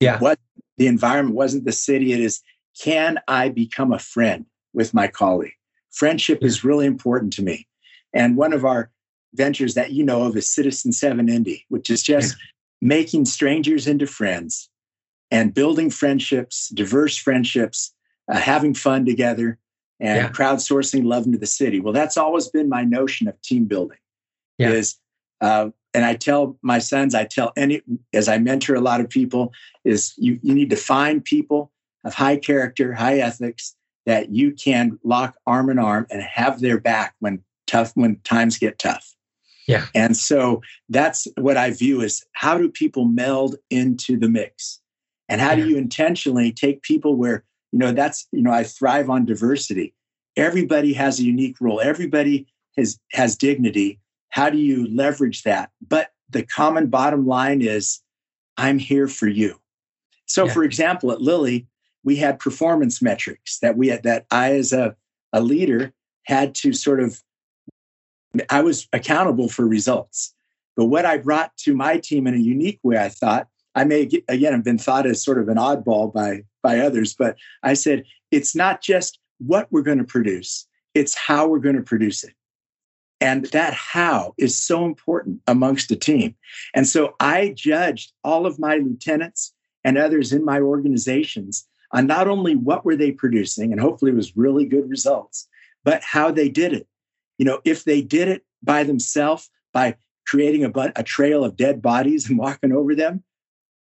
Yeah. 0.00 0.18
What 0.18 0.38
the 0.76 0.86
environment 0.86 1.36
wasn't 1.36 1.64
the 1.64 1.72
city. 1.72 2.12
It 2.12 2.20
is, 2.20 2.42
can 2.80 3.18
I 3.28 3.48
become 3.48 3.92
a 3.92 3.98
friend 3.98 4.46
with 4.72 4.94
my 4.94 5.06
colleague? 5.06 5.54
Friendship 5.92 6.38
yeah. 6.40 6.48
is 6.48 6.64
really 6.64 6.86
important 6.86 7.32
to 7.34 7.42
me. 7.42 7.66
And 8.12 8.36
one 8.36 8.52
of 8.52 8.64
our 8.64 8.90
ventures 9.34 9.74
that 9.74 9.92
you 9.92 10.04
know 10.04 10.22
of 10.22 10.36
is 10.36 10.50
Citizen 10.50 10.92
7 10.92 11.28
Indy, 11.28 11.64
which 11.68 11.90
is 11.90 12.02
just 12.02 12.34
yeah. 12.34 12.88
making 12.88 13.24
strangers 13.24 13.86
into 13.86 14.06
friends 14.06 14.68
and 15.30 15.54
building 15.54 15.90
friendships, 15.90 16.68
diverse 16.68 17.16
friendships, 17.16 17.92
uh, 18.30 18.38
having 18.38 18.74
fun 18.74 19.04
together, 19.04 19.58
and 20.00 20.16
yeah. 20.16 20.30
crowdsourcing 20.30 21.04
love 21.04 21.26
into 21.26 21.38
the 21.38 21.46
city. 21.46 21.80
Well, 21.80 21.92
that's 21.92 22.16
always 22.16 22.48
been 22.48 22.68
my 22.68 22.84
notion 22.84 23.28
of 23.28 23.40
team 23.42 23.64
building. 23.64 23.98
Yeah. 24.58 24.70
Is 24.70 24.96
uh, 25.40 25.70
and 25.92 26.04
I 26.04 26.14
tell 26.14 26.58
my 26.62 26.78
sons, 26.78 27.14
I 27.14 27.24
tell 27.24 27.52
any 27.56 27.82
as 28.12 28.28
I 28.28 28.38
mentor 28.38 28.74
a 28.74 28.80
lot 28.80 29.00
of 29.00 29.08
people, 29.08 29.52
is 29.84 30.14
you 30.16 30.38
you 30.42 30.54
need 30.54 30.70
to 30.70 30.76
find 30.76 31.24
people 31.24 31.70
of 32.04 32.14
high 32.14 32.36
character, 32.36 32.92
high 32.92 33.18
ethics 33.18 33.74
that 34.06 34.30
you 34.30 34.52
can 34.52 34.98
lock 35.04 35.36
arm 35.46 35.70
in 35.70 35.78
arm 35.78 36.06
and 36.10 36.22
have 36.22 36.60
their 36.60 36.78
back 36.78 37.14
when 37.20 37.42
tough 37.66 37.92
when 37.94 38.16
times 38.24 38.58
get 38.58 38.78
tough. 38.78 39.14
Yeah. 39.66 39.86
And 39.94 40.16
so 40.16 40.60
that's 40.88 41.26
what 41.38 41.56
I 41.56 41.70
view 41.70 42.02
as 42.02 42.22
how 42.32 42.58
do 42.58 42.68
people 42.68 43.06
meld 43.06 43.56
into 43.70 44.18
the 44.18 44.28
mix? 44.28 44.80
And 45.28 45.40
how 45.40 45.50
yeah. 45.50 45.56
do 45.64 45.68
you 45.70 45.78
intentionally 45.78 46.52
take 46.52 46.82
people 46.82 47.16
where, 47.16 47.44
you 47.72 47.78
know, 47.78 47.92
that's, 47.92 48.26
you 48.30 48.42
know, 48.42 48.52
I 48.52 48.64
thrive 48.64 49.08
on 49.08 49.24
diversity. 49.24 49.94
Everybody 50.36 50.92
has 50.92 51.18
a 51.18 51.24
unique 51.24 51.56
role. 51.60 51.80
Everybody 51.80 52.46
has 52.76 52.98
has 53.12 53.36
dignity. 53.36 54.00
How 54.34 54.50
do 54.50 54.58
you 54.58 54.88
leverage 54.92 55.44
that? 55.44 55.70
But 55.86 56.10
the 56.28 56.42
common 56.42 56.88
bottom 56.88 57.24
line 57.24 57.62
is 57.62 58.00
I'm 58.56 58.80
here 58.80 59.06
for 59.06 59.28
you. 59.28 59.60
So 60.26 60.46
yeah. 60.46 60.52
for 60.52 60.64
example, 60.64 61.12
at 61.12 61.22
Lilly, 61.22 61.68
we 62.02 62.16
had 62.16 62.40
performance 62.40 63.00
metrics 63.00 63.60
that 63.60 63.76
we 63.76 63.86
had 63.86 64.02
that 64.02 64.26
I 64.32 64.54
as 64.54 64.72
a, 64.72 64.96
a 65.32 65.40
leader 65.40 65.92
had 66.24 66.52
to 66.56 66.72
sort 66.72 66.98
of 66.98 67.22
I 68.50 68.60
was 68.60 68.88
accountable 68.92 69.48
for 69.48 69.68
results. 69.68 70.34
But 70.76 70.86
what 70.86 71.06
I 71.06 71.18
brought 71.18 71.56
to 71.58 71.76
my 71.76 71.98
team 71.98 72.26
in 72.26 72.34
a 72.34 72.38
unique 72.38 72.80
way, 72.82 72.98
I 72.98 73.10
thought, 73.10 73.46
I 73.76 73.84
may 73.84 74.10
again 74.26 74.52
have 74.52 74.64
been 74.64 74.78
thought 74.78 75.06
as 75.06 75.22
sort 75.22 75.38
of 75.38 75.48
an 75.48 75.58
oddball 75.58 76.12
by 76.12 76.42
by 76.60 76.80
others, 76.80 77.14
but 77.14 77.36
I 77.62 77.74
said 77.74 78.02
it's 78.32 78.56
not 78.56 78.82
just 78.82 79.20
what 79.38 79.68
we're 79.70 79.82
going 79.82 79.98
to 79.98 80.04
produce, 80.04 80.66
it's 80.92 81.14
how 81.14 81.46
we're 81.46 81.60
going 81.60 81.76
to 81.76 81.82
produce 81.82 82.24
it. 82.24 82.34
And 83.24 83.46
that 83.52 83.72
how 83.72 84.34
is 84.36 84.54
so 84.54 84.84
important 84.84 85.40
amongst 85.46 85.90
a 85.90 85.96
team. 85.96 86.34
And 86.74 86.86
so 86.86 87.14
I 87.20 87.54
judged 87.56 88.12
all 88.22 88.44
of 88.44 88.58
my 88.58 88.76
lieutenants 88.76 89.54
and 89.82 89.96
others 89.96 90.30
in 90.30 90.44
my 90.44 90.60
organizations 90.60 91.66
on 91.92 92.06
not 92.06 92.28
only 92.28 92.54
what 92.54 92.84
were 92.84 92.96
they 92.96 93.12
producing, 93.12 93.72
and 93.72 93.80
hopefully 93.80 94.10
it 94.10 94.16
was 94.16 94.36
really 94.36 94.66
good 94.66 94.90
results, 94.90 95.48
but 95.84 96.02
how 96.02 96.30
they 96.30 96.50
did 96.50 96.74
it. 96.74 96.86
You 97.38 97.46
know, 97.46 97.62
if 97.64 97.84
they 97.84 98.02
did 98.02 98.28
it 98.28 98.44
by 98.62 98.84
themselves, 98.84 99.48
by 99.72 99.96
creating 100.26 100.66
a, 100.66 100.92
a 100.94 101.02
trail 101.02 101.44
of 101.44 101.56
dead 101.56 101.80
bodies 101.80 102.28
and 102.28 102.38
walking 102.46 102.72
over 102.72 102.94
them, 102.94 103.24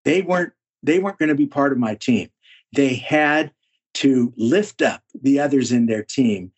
they 0.05 0.23
weren't 0.23 0.53
they 0.85 1.01
weren't 1.01 1.19
going 1.19 1.31
to 1.31 1.35
be 1.35 1.47
part 1.47 1.73
of 1.73 1.79
my 1.79 1.97
team. 1.97 2.29
They 2.73 2.95
had 2.95 3.51
to 3.95 4.33
lift 4.37 4.81
up 4.81 5.03
the 5.21 5.41
others 5.41 5.73
in 5.73 5.87
their 5.87 6.05
team 6.05 6.53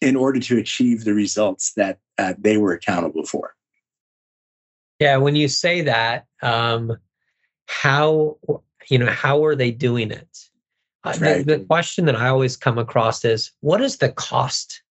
in 0.00 0.16
order 0.16 0.40
to 0.40 0.58
achieve 0.58 1.04
the 1.04 1.14
results 1.14 1.72
that 1.74 1.98
uh, 2.18 2.34
they 2.38 2.56
were 2.56 2.72
accountable 2.72 3.24
for. 3.24 3.54
Yeah, 4.98 5.16
when 5.16 5.34
you 5.34 5.48
say 5.48 5.82
that, 5.82 6.26
um, 6.42 6.96
how 7.66 8.38
you 8.88 8.98
know 8.98 9.10
how 9.10 9.44
are 9.44 9.56
they 9.56 9.70
doing 9.70 10.10
it? 10.10 10.38
Uh, 11.04 11.14
right. 11.20 11.46
the, 11.46 11.56
the, 11.56 11.64
question 11.64 12.04
that 12.04 12.14
I 12.14 12.28
always 12.28 12.56
come 12.56 12.78
across 12.78 13.24
is, 13.24 13.50
what 13.60 13.80
is 13.80 13.96
the 13.96 14.12
cost? 14.12 14.82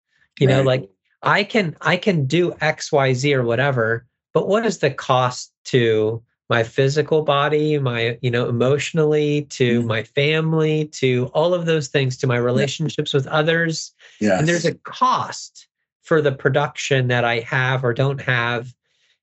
You 0.40 0.48
right. 0.48 0.56
know, 0.56 0.62
like 0.62 0.88
I 1.22 1.44
can 1.44 1.76
I 1.80 1.96
can 1.96 2.26
do 2.26 2.54
X, 2.60 2.90
Y, 2.90 3.12
Z 3.12 3.34
or 3.34 3.44
whatever, 3.44 4.06
but 4.34 4.48
what 4.48 4.66
is 4.66 4.78
the 4.78 4.90
cost 4.90 5.52
to 5.66 6.22
my 6.50 6.64
physical 6.64 7.22
body, 7.22 7.78
my, 7.78 8.18
you 8.22 8.30
know, 8.30 8.48
emotionally, 8.48 9.42
to 9.42 9.78
mm-hmm. 9.78 9.88
my 9.88 10.02
family, 10.02 10.86
to 10.86 11.30
all 11.32 11.54
of 11.54 11.64
those 11.64 11.86
things, 11.86 12.16
to 12.18 12.26
my 12.26 12.36
relationships 12.36 13.14
with 13.14 13.26
others. 13.28 13.92
Yes. 14.20 14.40
And 14.40 14.48
there's 14.48 14.66
a 14.66 14.74
cost 14.74 15.68
for 16.02 16.20
the 16.20 16.32
production 16.32 17.06
that 17.06 17.24
I 17.24 17.38
have 17.40 17.84
or 17.84 17.94
don't 17.94 18.20
have. 18.20 18.74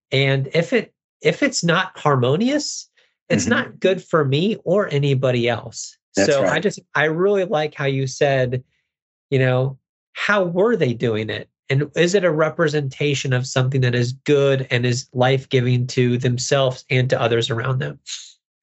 And 0.09 0.49
if 0.53 0.71
it 0.71 0.93
if 1.21 1.43
it's 1.43 1.63
not 1.65 1.97
harmonious, 1.99 2.89
it's 3.27 3.43
mm-hmm. 3.43 3.53
not 3.53 3.79
good 3.79 4.01
for 4.01 4.23
me 4.23 4.55
or 4.63 4.87
anybody 4.87 5.49
else. 5.49 5.97
That's 6.15 6.31
so 6.31 6.43
right. 6.43 6.53
I 6.53 6.59
just 6.59 6.79
I 6.95 7.05
really 7.05 7.43
like 7.43 7.75
how 7.75 7.85
you 7.85 8.07
said, 8.07 8.63
you 9.29 9.39
know, 9.39 9.77
how 10.13 10.45
were 10.45 10.77
they 10.77 10.93
doing 10.93 11.29
it? 11.29 11.49
And 11.69 11.91
is 11.95 12.15
it 12.15 12.23
a 12.23 12.31
representation 12.31 13.33
of 13.33 13.45
something 13.45 13.81
that 13.81 13.95
is 13.95 14.13
good 14.13 14.67
and 14.71 14.85
is 14.85 15.09
life 15.13 15.49
giving 15.49 15.85
to 15.87 16.17
themselves 16.17 16.85
and 16.89 17.09
to 17.09 17.21
others 17.21 17.49
around 17.49 17.79
them? 17.79 17.99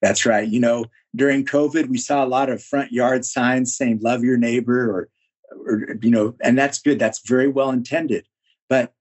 That's 0.00 0.26
right. 0.26 0.48
You 0.48 0.60
know, 0.60 0.86
during 1.14 1.44
COVID, 1.44 1.88
we 1.88 1.98
saw 1.98 2.24
a 2.24 2.26
lot 2.26 2.50
of 2.50 2.62
front 2.62 2.92
yard 2.92 3.24
signs 3.24 3.76
saying 3.76 4.00
"Love 4.02 4.22
your 4.22 4.36
neighbor" 4.36 4.90
or, 4.90 5.08
or 5.66 5.96
you 6.02 6.10
know, 6.10 6.34
and 6.42 6.58
that's 6.58 6.80
good. 6.80 6.98
That's 6.98 7.26
very 7.26 7.48
well 7.48 7.70
intended, 7.70 8.26
but 8.68 8.94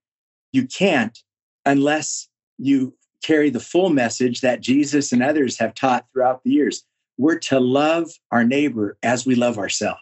you 0.52 0.66
can't 0.66 1.18
unless 1.66 2.28
you 2.58 2.94
carry 3.22 3.50
the 3.50 3.60
full 3.60 3.88
message 3.88 4.42
that 4.42 4.60
Jesus 4.60 5.12
and 5.12 5.22
others 5.22 5.58
have 5.58 5.74
taught 5.74 6.06
throughout 6.12 6.42
the 6.44 6.50
years. 6.50 6.84
We're 7.16 7.38
to 7.40 7.58
love 7.58 8.10
our 8.30 8.44
neighbor 8.44 8.98
as 9.02 9.24
we 9.24 9.34
love 9.34 9.58
ourselves. 9.58 10.00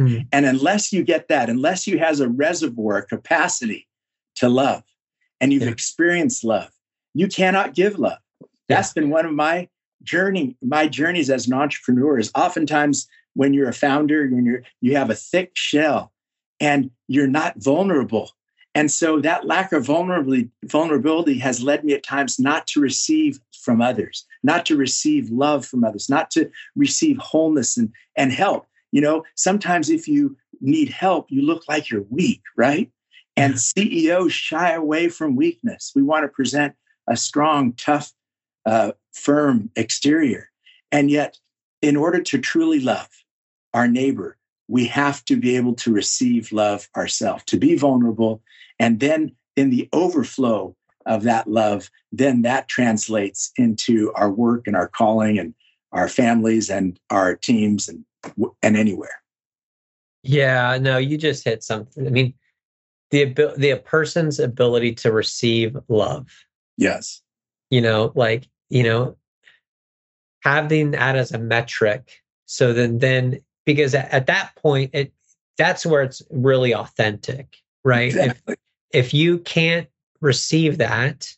Mm-hmm. 0.00 0.22
And 0.32 0.46
unless 0.46 0.92
you 0.92 1.02
get 1.02 1.28
that, 1.28 1.50
unless 1.50 1.86
you 1.86 1.98
has 1.98 2.20
a 2.20 2.28
reservoir 2.28 3.02
capacity 3.02 3.88
to 4.36 4.48
love 4.48 4.82
and 5.40 5.52
you've 5.52 5.64
yeah. 5.64 5.70
experienced 5.70 6.44
love, 6.44 6.70
you 7.14 7.26
cannot 7.28 7.74
give 7.74 7.98
love. 7.98 8.18
That's 8.68 8.92
yeah. 8.94 9.02
been 9.02 9.10
one 9.10 9.26
of 9.26 9.32
my 9.32 9.68
journey, 10.02 10.56
my 10.62 10.86
journeys 10.86 11.30
as 11.30 11.46
an 11.46 11.54
entrepreneur 11.54 12.18
is 12.18 12.30
oftentimes 12.34 13.08
when 13.34 13.54
you're 13.54 13.68
a 13.68 13.74
founder, 13.74 14.28
when 14.28 14.44
you're 14.44 14.62
you 14.80 14.96
have 14.96 15.10
a 15.10 15.14
thick 15.14 15.52
shell 15.54 16.12
and 16.60 16.90
you're 17.08 17.26
not 17.26 17.54
vulnerable. 17.56 18.30
And 18.74 18.90
so 18.90 19.18
that 19.20 19.46
lack 19.46 19.72
of 19.72 19.84
vulnerability, 19.86 20.50
vulnerability 20.64 21.38
has 21.38 21.62
led 21.62 21.82
me 21.82 21.94
at 21.94 22.04
times 22.04 22.38
not 22.38 22.68
to 22.68 22.80
receive 22.80 23.40
from 23.52 23.80
others, 23.80 24.24
not 24.44 24.64
to 24.66 24.76
receive 24.76 25.30
love 25.30 25.66
from 25.66 25.82
others, 25.82 26.08
not 26.08 26.30
to 26.32 26.48
receive 26.76 27.18
wholeness 27.18 27.76
and, 27.76 27.92
and 28.16 28.32
help. 28.32 28.67
You 28.92 29.00
know, 29.00 29.24
sometimes 29.34 29.90
if 29.90 30.08
you 30.08 30.36
need 30.60 30.88
help, 30.88 31.26
you 31.30 31.42
look 31.42 31.64
like 31.68 31.90
you're 31.90 32.06
weak, 32.10 32.42
right? 32.56 32.90
And 33.36 33.60
CEOs 33.60 34.32
shy 34.32 34.72
away 34.72 35.08
from 35.08 35.36
weakness. 35.36 35.92
We 35.94 36.02
want 36.02 36.24
to 36.24 36.28
present 36.28 36.74
a 37.08 37.16
strong, 37.16 37.72
tough, 37.74 38.12
uh, 38.66 38.92
firm 39.12 39.70
exterior. 39.76 40.50
And 40.90 41.10
yet, 41.10 41.38
in 41.80 41.96
order 41.96 42.20
to 42.22 42.38
truly 42.38 42.80
love 42.80 43.08
our 43.74 43.86
neighbor, 43.86 44.36
we 44.68 44.86
have 44.86 45.24
to 45.26 45.36
be 45.36 45.56
able 45.56 45.74
to 45.74 45.92
receive 45.92 46.52
love 46.52 46.88
ourselves, 46.96 47.44
to 47.44 47.56
be 47.56 47.76
vulnerable. 47.76 48.42
And 48.78 49.00
then 49.00 49.32
in 49.56 49.70
the 49.70 49.88
overflow 49.92 50.76
of 51.06 51.22
that 51.22 51.48
love, 51.48 51.90
then 52.12 52.42
that 52.42 52.68
translates 52.68 53.50
into 53.56 54.12
our 54.14 54.30
work 54.30 54.66
and 54.66 54.76
our 54.76 54.88
calling 54.88 55.38
and 55.38 55.54
our 55.92 56.08
families 56.08 56.68
and 56.68 56.98
our 57.10 57.34
teams 57.34 57.88
and 57.88 58.04
and 58.62 58.76
anywhere. 58.76 59.22
Yeah, 60.22 60.78
no, 60.80 60.98
you 60.98 61.16
just 61.16 61.44
hit 61.44 61.62
something. 61.62 62.06
I 62.06 62.10
mean, 62.10 62.34
the 63.10 63.24
the 63.56 63.80
person's 63.84 64.38
ability 64.38 64.94
to 64.96 65.12
receive 65.12 65.76
love. 65.88 66.28
Yes. 66.76 67.22
You 67.70 67.80
know, 67.80 68.12
like 68.14 68.48
you 68.68 68.82
know, 68.82 69.16
having 70.42 70.92
that 70.92 71.16
as 71.16 71.32
a 71.32 71.38
metric. 71.38 72.22
So 72.46 72.72
then, 72.72 72.98
then 72.98 73.40
because 73.64 73.94
at, 73.94 74.10
at 74.12 74.26
that 74.26 74.54
point, 74.56 74.90
it 74.94 75.12
that's 75.56 75.84
where 75.84 76.02
it's 76.02 76.22
really 76.30 76.74
authentic, 76.74 77.56
right? 77.84 78.08
Exactly. 78.08 78.56
If 78.90 79.06
if 79.06 79.14
you 79.14 79.38
can't 79.38 79.88
receive 80.20 80.78
that, 80.78 81.28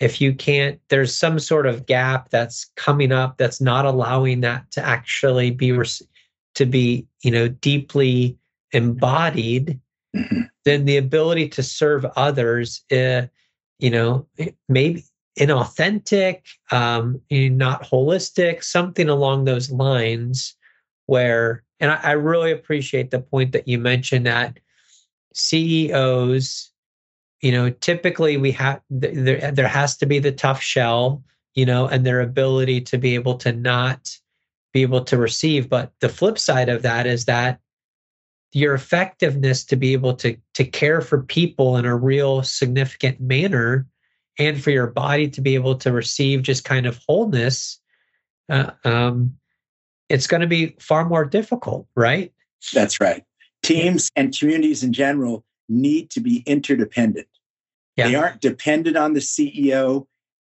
if 0.00 0.20
you 0.20 0.34
can't 0.34 0.80
there's 0.88 1.16
some 1.16 1.38
sort 1.38 1.66
of 1.66 1.86
gap 1.86 2.30
that's 2.30 2.70
coming 2.76 3.12
up 3.12 3.38
that's 3.38 3.60
not 3.60 3.86
allowing 3.86 4.40
that 4.40 4.70
to 4.72 4.84
actually 4.84 5.50
be 5.50 5.72
to 6.54 6.66
be 6.66 7.06
you 7.22 7.30
know 7.30 7.48
deeply 7.48 8.36
embodied 8.72 9.80
mm-hmm. 10.14 10.42
then 10.64 10.84
the 10.84 10.96
ability 10.96 11.48
to 11.48 11.62
serve 11.62 12.04
others 12.16 12.82
uh, 12.92 13.22
you 13.78 13.90
know 13.90 14.26
maybe 14.68 15.04
inauthentic 15.38 16.42
um 16.70 17.20
not 17.30 17.82
holistic 17.84 18.62
something 18.62 19.08
along 19.08 19.44
those 19.44 19.70
lines 19.70 20.54
where 21.06 21.62
and 21.80 21.90
I, 21.90 21.96
I 22.02 22.12
really 22.12 22.52
appreciate 22.52 23.10
the 23.10 23.18
point 23.18 23.52
that 23.52 23.66
you 23.66 23.78
mentioned 23.78 24.26
that 24.26 24.58
ceos 25.34 26.72
you 27.42 27.50
know, 27.50 27.70
typically 27.70 28.36
we 28.36 28.52
have 28.52 28.80
there 28.88 29.50
there 29.50 29.68
has 29.68 29.96
to 29.98 30.06
be 30.06 30.20
the 30.20 30.32
tough 30.32 30.62
shell, 30.62 31.22
you 31.54 31.66
know, 31.66 31.88
and 31.88 32.06
their 32.06 32.20
ability 32.20 32.80
to 32.82 32.98
be 32.98 33.14
able 33.16 33.34
to 33.38 33.52
not 33.52 34.16
be 34.72 34.82
able 34.82 35.04
to 35.04 35.16
receive. 35.16 35.68
But 35.68 35.92
the 36.00 36.08
flip 36.08 36.38
side 36.38 36.68
of 36.68 36.82
that 36.82 37.06
is 37.06 37.26
that 37.26 37.60
your 38.52 38.74
effectiveness 38.74 39.64
to 39.64 39.76
be 39.76 39.92
able 39.92 40.14
to 40.14 40.36
to 40.54 40.64
care 40.64 41.00
for 41.00 41.22
people 41.22 41.76
in 41.76 41.86
a 41.86 41.96
real 41.96 42.42
significant 42.42 43.20
manner 43.20 43.86
and 44.38 44.62
for 44.62 44.70
your 44.70 44.86
body 44.86 45.28
to 45.28 45.40
be 45.40 45.54
able 45.54 45.74
to 45.76 45.92
receive 45.92 46.42
just 46.42 46.64
kind 46.64 46.86
of 46.86 47.00
wholeness 47.08 47.80
uh, 48.50 48.70
um, 48.84 49.34
it's 50.08 50.26
going 50.26 50.40
to 50.40 50.46
be 50.46 50.76
far 50.78 51.08
more 51.08 51.24
difficult 51.24 51.86
right? 51.96 52.32
That's 52.72 53.00
right. 53.00 53.24
Teams 53.62 54.10
and 54.16 54.36
communities 54.36 54.82
in 54.82 54.92
general 54.92 55.44
need 55.68 56.10
to 56.10 56.20
be 56.20 56.42
interdependent. 56.46 57.26
Yeah. 57.96 58.08
they 58.08 58.14
aren't 58.14 58.40
dependent 58.40 58.96
on 58.96 59.12
the 59.12 59.20
ceo 59.20 60.06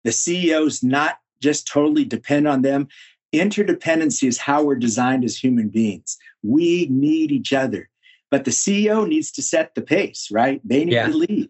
the 0.04 0.10
ceo's 0.12 0.82
not 0.84 1.20
just 1.42 1.68
totally 1.68 2.04
depend 2.04 2.48
on 2.48 2.64
them 2.64 2.88
interdependency 3.34 4.28
is 4.28 4.38
how 4.38 4.64
we're 4.64 4.76
designed 4.76 5.24
as 5.24 5.38
human 5.38 5.70
beings. 5.70 6.18
We 6.44 6.88
need 6.90 7.32
each 7.32 7.54
other. 7.54 7.90
But 8.30 8.46
the 8.46 8.52
ceo 8.52 9.08
needs 9.08 9.32
to 9.32 9.42
set 9.42 9.76
the 9.76 9.82
pace 9.82 10.30
right? 10.32 10.62
They 10.64 10.86
need 10.86 10.94
yeah. 10.94 11.08
to 11.08 11.14
lead. 11.14 11.50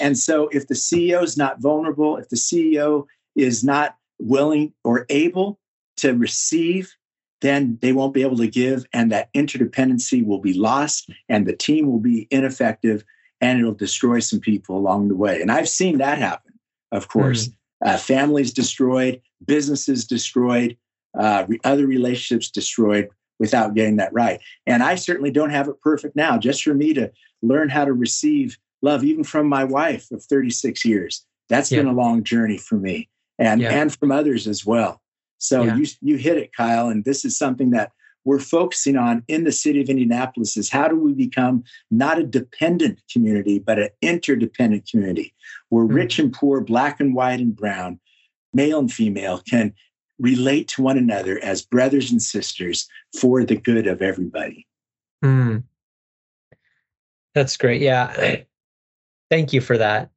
And 0.00 0.18
so 0.18 0.48
if 0.48 0.68
the 0.68 0.74
ceo 0.74 1.22
is 1.22 1.36
not 1.36 1.60
vulnerable 1.60 2.16
if 2.16 2.28
the 2.28 2.36
ceo 2.36 3.06
is 3.36 3.62
not 3.64 3.96
willing 4.18 4.72
or 4.84 5.06
able 5.10 5.58
to 5.98 6.14
receive 6.14 6.94
then 7.40 7.78
they 7.82 7.92
won't 7.92 8.14
be 8.14 8.22
able 8.22 8.38
to 8.38 8.46
give 8.48 8.86
and 8.92 9.12
that 9.12 9.32
interdependency 9.34 10.24
will 10.24 10.38
be 10.38 10.54
lost 10.54 11.10
and 11.28 11.46
the 11.46 11.54
team 11.54 11.86
will 11.90 12.00
be 12.00 12.26
ineffective 12.30 13.04
and 13.40 13.58
it'll 13.58 13.74
destroy 13.74 14.18
some 14.18 14.40
people 14.40 14.78
along 14.78 15.08
the 15.08 15.16
way. 15.16 15.40
And 15.40 15.52
i've 15.52 15.68
seen 15.68 15.98
that 15.98 16.18
happen 16.18 16.52
of 16.92 17.08
course. 17.08 17.48
Mm. 17.48 17.54
uh, 17.86 17.98
families 17.98 18.52
destroyed 18.52 19.20
businesses 19.44 20.06
destroyed 20.06 20.76
uh, 21.18 21.46
other 21.64 21.86
relationships 21.86 22.50
destroyed 22.50 23.08
without 23.38 23.74
getting 23.74 23.96
that 23.96 24.12
right. 24.12 24.40
And 24.66 24.82
I 24.82 24.94
certainly 24.94 25.30
don't 25.30 25.50
have 25.50 25.68
it 25.68 25.80
perfect 25.80 26.16
now. 26.16 26.38
Just 26.38 26.62
for 26.62 26.74
me 26.74 26.94
to 26.94 27.10
learn 27.42 27.68
how 27.68 27.84
to 27.84 27.92
receive 27.92 28.58
love, 28.82 29.04
even 29.04 29.24
from 29.24 29.48
my 29.48 29.64
wife 29.64 30.10
of 30.10 30.22
36 30.22 30.84
years, 30.84 31.24
that's 31.48 31.70
yeah. 31.70 31.80
been 31.80 31.88
a 31.88 31.92
long 31.92 32.22
journey 32.22 32.58
for 32.58 32.76
me, 32.76 33.08
and 33.38 33.60
yeah. 33.60 33.70
and 33.70 33.94
from 33.94 34.12
others 34.12 34.46
as 34.46 34.64
well. 34.64 35.00
So 35.38 35.62
yeah. 35.62 35.76
you 35.76 35.86
you 36.00 36.16
hit 36.16 36.38
it, 36.38 36.54
Kyle, 36.56 36.88
and 36.88 37.04
this 37.04 37.24
is 37.24 37.36
something 37.36 37.70
that 37.70 37.92
we're 38.24 38.40
focusing 38.40 38.96
on 38.96 39.22
in 39.28 39.44
the 39.44 39.52
city 39.52 39.80
of 39.80 39.88
Indianapolis 39.88 40.56
is 40.56 40.70
how 40.70 40.88
do 40.88 40.96
we 40.96 41.12
become 41.12 41.62
not 41.90 42.18
a 42.18 42.24
dependent 42.24 43.02
community, 43.12 43.58
but 43.58 43.78
an 43.78 43.90
interdependent 44.00 44.88
community 44.88 45.34
where 45.68 45.84
mm-hmm. 45.84 45.94
rich 45.94 46.18
and 46.18 46.32
poor, 46.32 46.60
black 46.60 47.00
and 47.00 47.14
white 47.14 47.40
and 47.40 47.54
brown, 47.54 48.00
male 48.54 48.78
and 48.78 48.92
female 48.92 49.42
can 49.46 49.74
relate 50.18 50.68
to 50.68 50.82
one 50.82 50.98
another 50.98 51.38
as 51.42 51.62
brothers 51.62 52.10
and 52.10 52.22
sisters 52.22 52.88
for 53.18 53.44
the 53.44 53.56
good 53.56 53.86
of 53.86 54.02
everybody. 54.02 54.66
Mm. 55.24 55.64
That's 57.34 57.56
great. 57.56 57.82
Yeah. 57.82 58.42
Thank 59.30 59.52
you 59.52 59.60
for 59.60 59.78
that. 59.78 60.10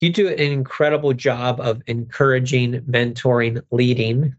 You 0.00 0.10
do 0.10 0.28
an 0.28 0.38
incredible 0.38 1.12
job 1.12 1.60
of 1.60 1.80
encouraging, 1.86 2.80
mentoring, 2.82 3.62
leading. 3.70 4.34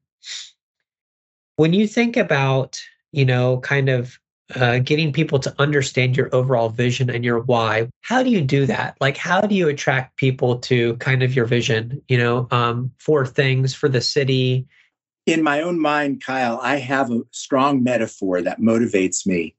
When 1.55 1.73
you 1.73 1.87
think 1.87 2.17
about, 2.17 2.81
you 3.11 3.25
know, 3.25 3.59
kind 3.59 3.87
of 3.87 4.19
uh, 4.55 4.79
getting 4.79 5.13
people 5.13 5.39
to 5.39 5.55
understand 5.57 6.17
your 6.17 6.29
overall 6.35 6.69
vision 6.69 7.09
and 7.09 7.23
your 7.23 7.39
why, 7.39 7.87
how 8.01 8.21
do 8.21 8.29
you 8.29 8.41
do 8.41 8.65
that? 8.65 8.97
Like, 8.99 9.15
how 9.15 9.41
do 9.41 9.55
you 9.55 9.69
attract 9.69 10.17
people 10.17 10.57
to 10.59 10.97
kind 10.97 11.23
of 11.23 11.35
your 11.35 11.45
vision, 11.45 12.01
you 12.09 12.17
know, 12.17 12.47
um, 12.51 12.91
for 12.99 13.25
things, 13.25 13.73
for 13.73 13.87
the 13.87 14.01
city, 14.01 14.67
in 15.25 15.43
my 15.43 15.61
own 15.61 15.79
mind, 15.79 16.23
Kyle, 16.23 16.59
I 16.61 16.77
have 16.77 17.11
a 17.11 17.21
strong 17.31 17.83
metaphor 17.83 18.41
that 18.41 18.59
motivates 18.59 19.25
me. 19.25 19.55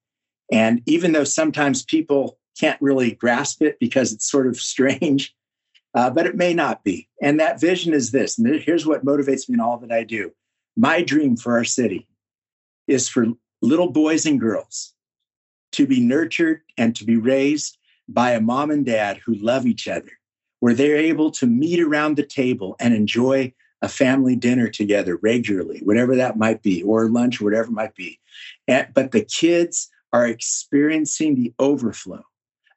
And 0.52 0.82
even 0.86 1.12
though 1.12 1.24
sometimes 1.24 1.84
people 1.84 2.38
can't 2.58 2.80
really 2.80 3.12
grasp 3.12 3.62
it 3.62 3.78
because 3.80 4.12
it's 4.12 4.30
sort 4.30 4.46
of 4.46 4.58
strange, 4.58 5.34
uh, 5.94 6.10
but 6.10 6.26
it 6.26 6.36
may 6.36 6.54
not 6.54 6.84
be. 6.84 7.08
And 7.22 7.40
that 7.40 7.60
vision 7.60 7.94
is 7.94 8.10
this. 8.10 8.38
And 8.38 8.60
here's 8.60 8.86
what 8.86 9.04
motivates 9.04 9.48
me 9.48 9.54
in 9.54 9.60
all 9.60 9.78
that 9.78 9.92
I 9.92 10.04
do. 10.04 10.32
My 10.76 11.02
dream 11.02 11.36
for 11.36 11.54
our 11.54 11.64
city 11.64 12.06
is 12.86 13.08
for 13.08 13.26
little 13.62 13.90
boys 13.90 14.26
and 14.26 14.38
girls 14.38 14.92
to 15.72 15.86
be 15.86 16.00
nurtured 16.00 16.60
and 16.76 16.94
to 16.96 17.04
be 17.04 17.16
raised 17.16 17.78
by 18.08 18.32
a 18.32 18.40
mom 18.40 18.70
and 18.70 18.84
dad 18.84 19.18
who 19.24 19.34
love 19.34 19.66
each 19.66 19.88
other, 19.88 20.10
where 20.60 20.74
they're 20.74 20.96
able 20.96 21.30
to 21.30 21.46
meet 21.46 21.80
around 21.80 22.16
the 22.16 22.26
table 22.26 22.76
and 22.78 22.92
enjoy 22.92 23.52
a 23.84 23.88
family 23.88 24.34
dinner 24.34 24.66
together 24.66 25.16
regularly, 25.16 25.80
whatever 25.84 26.16
that 26.16 26.38
might 26.38 26.62
be, 26.62 26.82
or 26.82 27.10
lunch, 27.10 27.38
whatever 27.38 27.68
it 27.68 27.72
might 27.72 27.94
be. 27.94 28.18
And, 28.66 28.88
but 28.94 29.12
the 29.12 29.22
kids 29.22 29.90
are 30.10 30.26
experiencing 30.26 31.34
the 31.34 31.52
overflow 31.58 32.24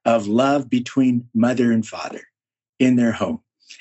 of 0.03 0.27
love 0.27 0.69
between 0.69 1.29
mother 1.33 1.71
and 1.71 1.87
father 1.87 2.23
in 2.77 2.97
their 2.97 3.13
home. 3.13 3.39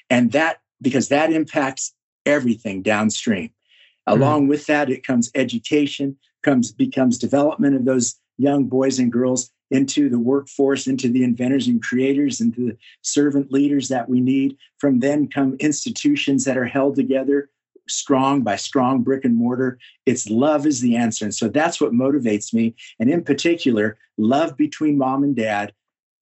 And 0.09 0.31
that, 0.33 0.61
because 0.81 1.09
that 1.09 1.33
impacts 1.33 1.93
everything 2.25 2.83
downstream. 2.83 3.49
Mm-hmm. 3.49 4.23
Along 4.23 4.47
with 4.47 4.67
that, 4.67 4.89
it 4.89 5.05
comes 5.05 5.29
education, 5.35 6.17
comes 6.45 6.71
becomes 6.71 7.19
development 7.19 7.75
of 7.75 7.87
those 7.87 8.15
young 8.39 8.67
boys 8.67 9.01
and 9.01 9.11
girls 9.11 9.51
into 9.71 10.09
the 10.09 10.19
workforce, 10.19 10.87
into 10.87 11.09
the 11.09 11.25
inventors 11.25 11.67
and 11.67 11.83
creators, 11.83 12.41
into 12.41 12.67
the 12.67 12.77
servant 13.03 13.51
leaders 13.51 13.89
that 13.89 14.09
we 14.09 14.21
need. 14.21 14.57
From 14.79 15.01
then 15.01 15.29
come 15.29 15.57
institutions 15.61 16.45
that 16.45 16.57
are 16.57 16.67
held 16.67 16.95
together 16.95 17.51
strong 17.89 18.43
by 18.43 18.57
strong 18.57 19.03
brick 19.03 19.25
and 19.25 19.37
mortar. 19.37 19.79
It's 20.07 20.29
love 20.29 20.67
is 20.67 20.81
the 20.81 20.97
answer. 20.97 21.25
And 21.25 21.35
so 21.35 21.49
that's 21.49 21.81
what 21.81 21.93
motivates 21.93 22.53
me. 22.53 22.75
And 22.99 23.11
in 23.11 23.23
particular, 23.23 23.97
love 24.17 24.57
between 24.57 24.99
mom 24.99 25.23
and 25.23 25.37
dad, 25.37 25.73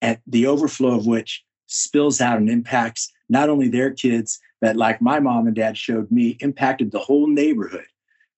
at 0.03 0.21
the 0.27 0.47
overflow 0.47 0.97
of 0.97 1.07
which 1.07 1.43
spills 1.67 2.21
out 2.21 2.37
and 2.37 2.51
impacts 2.51 3.11
not 3.31 3.49
only 3.49 3.69
their 3.69 3.91
kids, 3.91 4.39
but 4.61 4.77
like 4.77 5.01
my 5.01 5.19
mom 5.19 5.47
and 5.47 5.57
dad 5.57 5.79
showed 5.79 6.11
me, 6.11 6.37
impacted 6.41 6.93
the 6.93 6.99
whole 6.99 7.27
neighborhood 7.27 7.87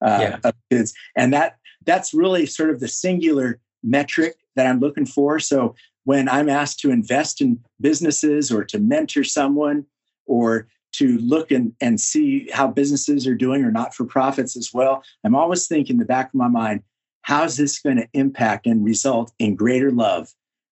uh, 0.01 0.19
yeah. 0.21 0.39
of 0.45 0.55
kids. 0.71 0.95
And 1.17 1.33
that 1.33 1.57
that's 1.85 2.15
really 2.15 2.47
sort 2.47 2.71
of 2.71 2.81
the 2.81 2.89
singular 2.89 3.61
metric 3.83 4.37
that 4.57 4.67
I'm 4.67 4.81
looking 4.81 5.07
for. 5.07 5.39
So 5.39 5.75
when 6.05 6.29
I'm 6.29 6.49
asked 6.49 6.81
to 6.81 6.91
invest 6.91 7.41
in 7.41 7.61
businesses 7.81 8.51
or 8.51 8.65
to 8.65 8.79
mentor 8.79 9.25
someone 9.25 9.87
or 10.27 10.69
to 10.93 11.19
look 11.19 11.51
and, 11.51 11.73
and 11.81 12.01
see 12.01 12.49
how 12.53 12.69
businesses 12.69 13.27
are 13.27 13.35
doing 13.35 13.65
or 13.65 13.71
not 13.71 13.95
for 13.95 14.05
profits 14.05 14.57
as 14.57 14.71
well, 14.73 15.03
I'm 15.25 15.35
always 15.35 15.67
thinking 15.67 15.95
in 15.95 15.99
the 15.99 16.07
back 16.07 16.29
of 16.29 16.35
my 16.35 16.49
mind, 16.49 16.83
how's 17.23 17.57
this 17.57 17.81
going 17.81 17.97
to 17.97 18.09
impact 18.15 18.67
and 18.67 18.85
result 18.85 19.33
in 19.39 19.57
greater 19.57 19.91
love 19.91 20.29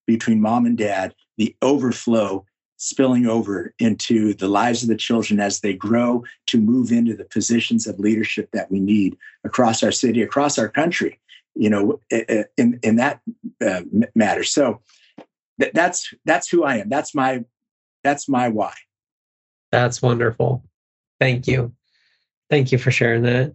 between 0.07 0.41
mom 0.41 0.67
and 0.67 0.79
dad, 0.79 1.15
the 1.37 1.55
overflow 1.63 2.45
spilling 2.77 3.27
over 3.27 3.73
into 3.79 4.35
the 4.35 4.49
lives 4.49 4.83
of 4.83 4.89
the 4.89 4.97
children 4.97 5.41
as 5.41 5.61
they 5.61 5.73
grow 5.73 6.23
to 6.47 6.61
move 6.61 6.93
into 6.93 7.15
the 7.17 7.25
positions 7.25 7.87
of 7.87 7.99
leadership 7.99 8.49
that 8.53 8.71
we 8.71 8.79
need 8.79 9.17
across 9.45 9.83
our 9.83 9.93
city, 9.93 10.23
across 10.23 10.59
our 10.59 10.69
country 10.69 11.19
you 11.55 11.71
know, 11.71 12.01
in 12.11 12.79
in 12.83 12.97
that 12.97 13.21
uh, 13.65 13.83
matter. 14.15 14.45
So 14.45 14.81
th- 15.61 15.73
that's 15.73 16.13
that's 16.25 16.49
who 16.49 16.65
I 16.65 16.79
am. 16.79 16.89
That's 16.89 17.15
my 17.15 17.45
that's 18.03 18.29
my 18.29 18.49
why. 18.49 18.75
That's 19.73 20.03
wonderful. 20.03 20.65
Thank 21.21 21.47
you. 21.47 21.73
Thank 22.51 22.73
you 22.73 22.79
for 22.79 22.91
sharing 22.91 23.23
that. 23.23 23.55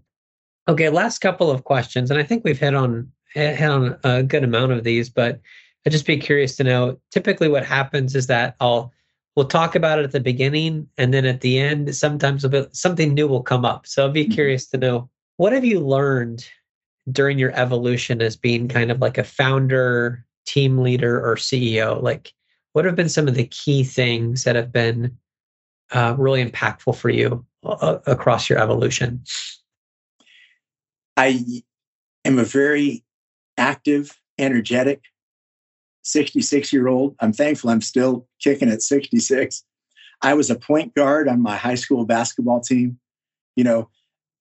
Okay, 0.67 0.89
last 0.89 1.19
couple 1.19 1.49
of 1.49 1.63
questions, 1.63 2.11
and 2.11 2.19
I 2.19 2.23
think 2.23 2.43
we've 2.43 2.59
hit 2.59 2.75
on 2.75 3.11
hit 3.33 3.61
on 3.61 3.97
a 4.03 4.23
good 4.23 4.43
amount 4.43 4.71
of 4.71 4.83
these, 4.83 5.09
but 5.09 5.39
I'd 5.85 5.91
just 5.91 6.05
be 6.05 6.17
curious 6.17 6.55
to 6.57 6.63
know. 6.63 6.99
Typically, 7.11 7.47
what 7.47 7.65
happens 7.65 8.15
is 8.15 8.27
that 8.27 8.55
I'll 8.59 8.91
we'll 9.35 9.47
talk 9.47 9.75
about 9.75 9.99
it 9.99 10.05
at 10.05 10.11
the 10.11 10.19
beginning, 10.19 10.87
and 10.97 11.13
then 11.13 11.25
at 11.25 11.41
the 11.41 11.59
end, 11.59 11.95
sometimes 11.95 12.43
a 12.43 12.49
bit, 12.49 12.75
something 12.75 13.13
new 13.13 13.27
will 13.27 13.43
come 13.43 13.65
up. 13.65 13.87
So 13.87 14.05
I'd 14.05 14.13
be 14.13 14.23
mm-hmm. 14.23 14.33
curious 14.33 14.67
to 14.67 14.77
know 14.77 15.09
what 15.37 15.53
have 15.53 15.65
you 15.65 15.79
learned 15.79 16.45
during 17.11 17.39
your 17.39 17.51
evolution 17.55 18.21
as 18.21 18.35
being 18.35 18.67
kind 18.67 18.91
of 18.91 18.99
like 18.99 19.17
a 19.17 19.23
founder, 19.23 20.25
team 20.45 20.79
leader, 20.79 21.19
or 21.25 21.35
CEO? 21.35 22.01
Like, 22.01 22.33
what 22.73 22.85
have 22.85 22.95
been 22.95 23.09
some 23.09 23.27
of 23.27 23.35
the 23.35 23.47
key 23.47 23.83
things 23.83 24.43
that 24.43 24.55
have 24.55 24.71
been 24.71 25.17
uh, 25.91 26.15
really 26.17 26.43
impactful 26.43 26.95
for 26.95 27.09
you 27.09 27.45
uh, 27.63 27.97
across 28.05 28.49
your 28.49 28.59
evolution? 28.59 29.23
I 31.17 31.43
am 32.25 32.39
a 32.39 32.45
very 32.45 33.03
active, 33.57 34.19
energetic 34.37 35.01
66 36.03 36.73
year 36.73 36.87
old. 36.87 37.15
I'm 37.19 37.33
thankful 37.33 37.69
I'm 37.69 37.81
still 37.81 38.27
kicking 38.41 38.69
at 38.69 38.81
66. 38.81 39.63
I 40.21 40.33
was 40.33 40.49
a 40.49 40.55
point 40.55 40.95
guard 40.95 41.27
on 41.27 41.41
my 41.41 41.55
high 41.55 41.75
school 41.75 42.05
basketball 42.05 42.61
team. 42.61 42.99
You 43.55 43.63
know, 43.63 43.89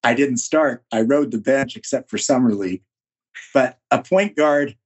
I 0.05 0.15
didn't 0.15 0.39
start. 0.39 0.85
I 0.93 1.03
rode 1.03 1.31
the 1.31 1.39
bench 1.39 1.77
except 1.77 2.11
for 2.11 2.19
summer 2.19 2.55
league. 2.55 2.83
But 3.53 3.79
a 3.91 4.03
point 4.03 4.37
guard 4.37 4.77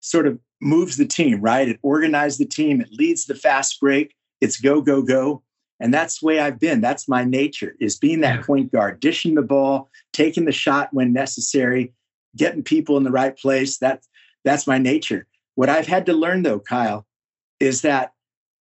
sort 0.00 0.26
of 0.26 0.38
moves 0.60 0.96
the 0.96 1.06
team, 1.06 1.40
right? 1.40 1.68
It 1.68 1.78
organizes 1.82 2.38
the 2.38 2.46
team. 2.46 2.80
It 2.80 2.92
leads 2.92 3.26
the 3.26 3.34
fast 3.34 3.80
break. 3.80 4.14
it's 4.40 4.60
go, 4.60 4.80
go, 4.80 5.02
go. 5.02 5.42
And 5.80 5.94
that's 5.94 6.20
the 6.20 6.26
way 6.26 6.40
I've 6.40 6.58
been. 6.58 6.80
That's 6.80 7.08
my 7.08 7.24
nature 7.24 7.74
is 7.80 7.96
being 7.96 8.20
that 8.20 8.44
point 8.44 8.72
guard, 8.72 9.00
dishing 9.00 9.34
the 9.34 9.42
ball, 9.42 9.88
taking 10.12 10.44
the 10.44 10.52
shot 10.52 10.88
when 10.92 11.12
necessary, 11.12 11.92
getting 12.36 12.64
people 12.64 12.96
in 12.96 13.04
the 13.04 13.12
right 13.12 13.36
place. 13.36 13.78
That, 13.78 14.02
that's 14.44 14.66
my 14.66 14.78
nature. 14.78 15.26
What 15.54 15.68
I've 15.68 15.86
had 15.86 16.06
to 16.06 16.12
learn 16.12 16.42
though, 16.42 16.60
Kyle, 16.60 17.06
is 17.60 17.82
that 17.82 18.12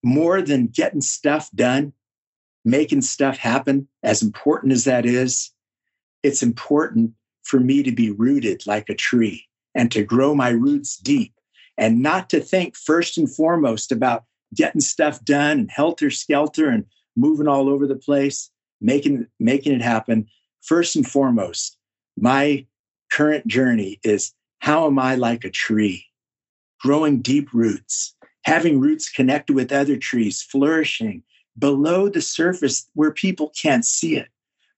more 0.04 0.41
than 0.41 0.67
getting 0.67 1.02
stuff 1.02 1.50
done, 1.56 1.93
making 2.63 3.02
stuff 3.02 3.38
happen, 3.38 3.88
as 4.04 4.22
important 4.22 4.74
as 4.74 4.84
that 4.84 5.06
is, 5.06 5.52
it's 6.28 6.44
important 6.44 7.13
for 7.44 7.58
me 7.58 7.82
to 7.82 7.92
be 7.92 8.12
rooted 8.12 8.68
like 8.68 8.90
a 8.90 8.96
tree 8.96 9.46
and 9.74 9.90
to 9.94 10.04
grow 10.04 10.36
my 10.36 10.50
roots 10.50 10.98
deep 10.98 11.34
and 11.78 12.02
not 12.02 12.30
to 12.30 12.42
think 12.42 12.76
first 12.76 13.18
and 13.18 13.34
foremost 13.34 13.94
about 13.94 14.26
getting 14.54 14.82
stuff 14.82 15.24
done 15.24 15.60
and 15.60 15.72
helter 15.72 16.12
skelter 16.12 16.68
and 16.70 16.84
moving 17.16 17.48
all 17.48 17.70
over 17.70 17.88
the 17.88 17.96
place, 17.96 18.50
making 18.82 19.26
making 19.40 19.72
it 19.72 19.82
happen. 19.82 20.28
First 20.62 20.98
and 20.98 21.08
foremost, 21.08 21.78
my 22.18 22.66
current 23.10 23.48
journey 23.48 24.02
is 24.04 24.34
how 24.60 24.86
am 24.86 25.00
I 25.00 25.16
like 25.16 25.46
a 25.46 25.50
tree, 25.50 26.08
growing 26.82 27.22
deep 27.22 27.54
roots, 27.54 28.16
having 28.44 28.82
roots 28.82 29.10
connected 29.10 29.56
with 29.56 29.72
other 29.72 29.96
trees, 29.96 30.42
flourishing 30.42 31.24
below 31.58 32.10
the 32.10 32.22
surface 32.22 32.90
where 32.96 33.13
people 33.13 33.54
can't 33.60 33.86
see 33.86 34.18
it. 34.18 34.28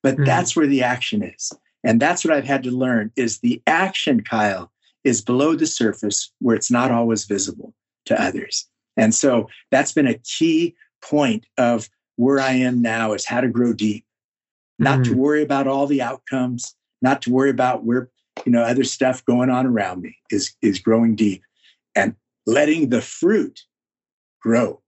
But 0.03 0.15
mm-hmm. 0.15 0.25
that's 0.25 0.55
where 0.55 0.67
the 0.67 0.83
action 0.83 1.23
is. 1.23 1.51
And 1.83 1.99
that's 1.99 2.25
what 2.25 2.33
I've 2.33 2.45
had 2.45 2.63
to 2.63 2.71
learn 2.71 3.11
is 3.15 3.39
the 3.39 3.61
action, 3.67 4.21
Kyle, 4.21 4.71
is 5.03 5.21
below 5.21 5.55
the 5.55 5.67
surface 5.67 6.31
where 6.39 6.55
it's 6.55 6.71
not 6.71 6.91
always 6.91 7.25
visible 7.25 7.73
to 8.05 8.21
others. 8.21 8.67
And 8.97 9.15
so 9.15 9.47
that's 9.71 9.93
been 9.93 10.07
a 10.07 10.19
key 10.19 10.75
point 11.01 11.45
of 11.57 11.89
where 12.17 12.39
I 12.39 12.51
am 12.51 12.81
now 12.81 13.13
is 13.13 13.25
how 13.25 13.39
to 13.39 13.47
grow 13.47 13.71
deep, 13.73 14.05
not 14.77 14.99
mm. 14.99 15.03
to 15.05 15.15
worry 15.15 15.41
about 15.41 15.67
all 15.67 15.87
the 15.87 16.01
outcomes, 16.01 16.75
not 17.01 17.21
to 17.21 17.31
worry 17.31 17.49
about 17.49 17.85
where, 17.85 18.09
you 18.45 18.51
know, 18.51 18.61
other 18.61 18.83
stuff 18.83 19.23
going 19.23 19.49
on 19.49 19.65
around 19.65 20.01
me 20.01 20.17
is, 20.29 20.53
is 20.61 20.79
growing 20.79 21.15
deep 21.15 21.43
and 21.95 22.13
letting 22.45 22.89
the 22.89 23.01
fruit 23.01 23.61
grow, 24.41 24.81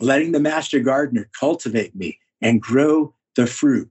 letting 0.00 0.32
the 0.32 0.40
master 0.40 0.80
gardener 0.80 1.30
cultivate 1.38 1.94
me 1.94 2.18
and 2.42 2.60
grow 2.60 3.14
the 3.36 3.46
fruit 3.46 3.88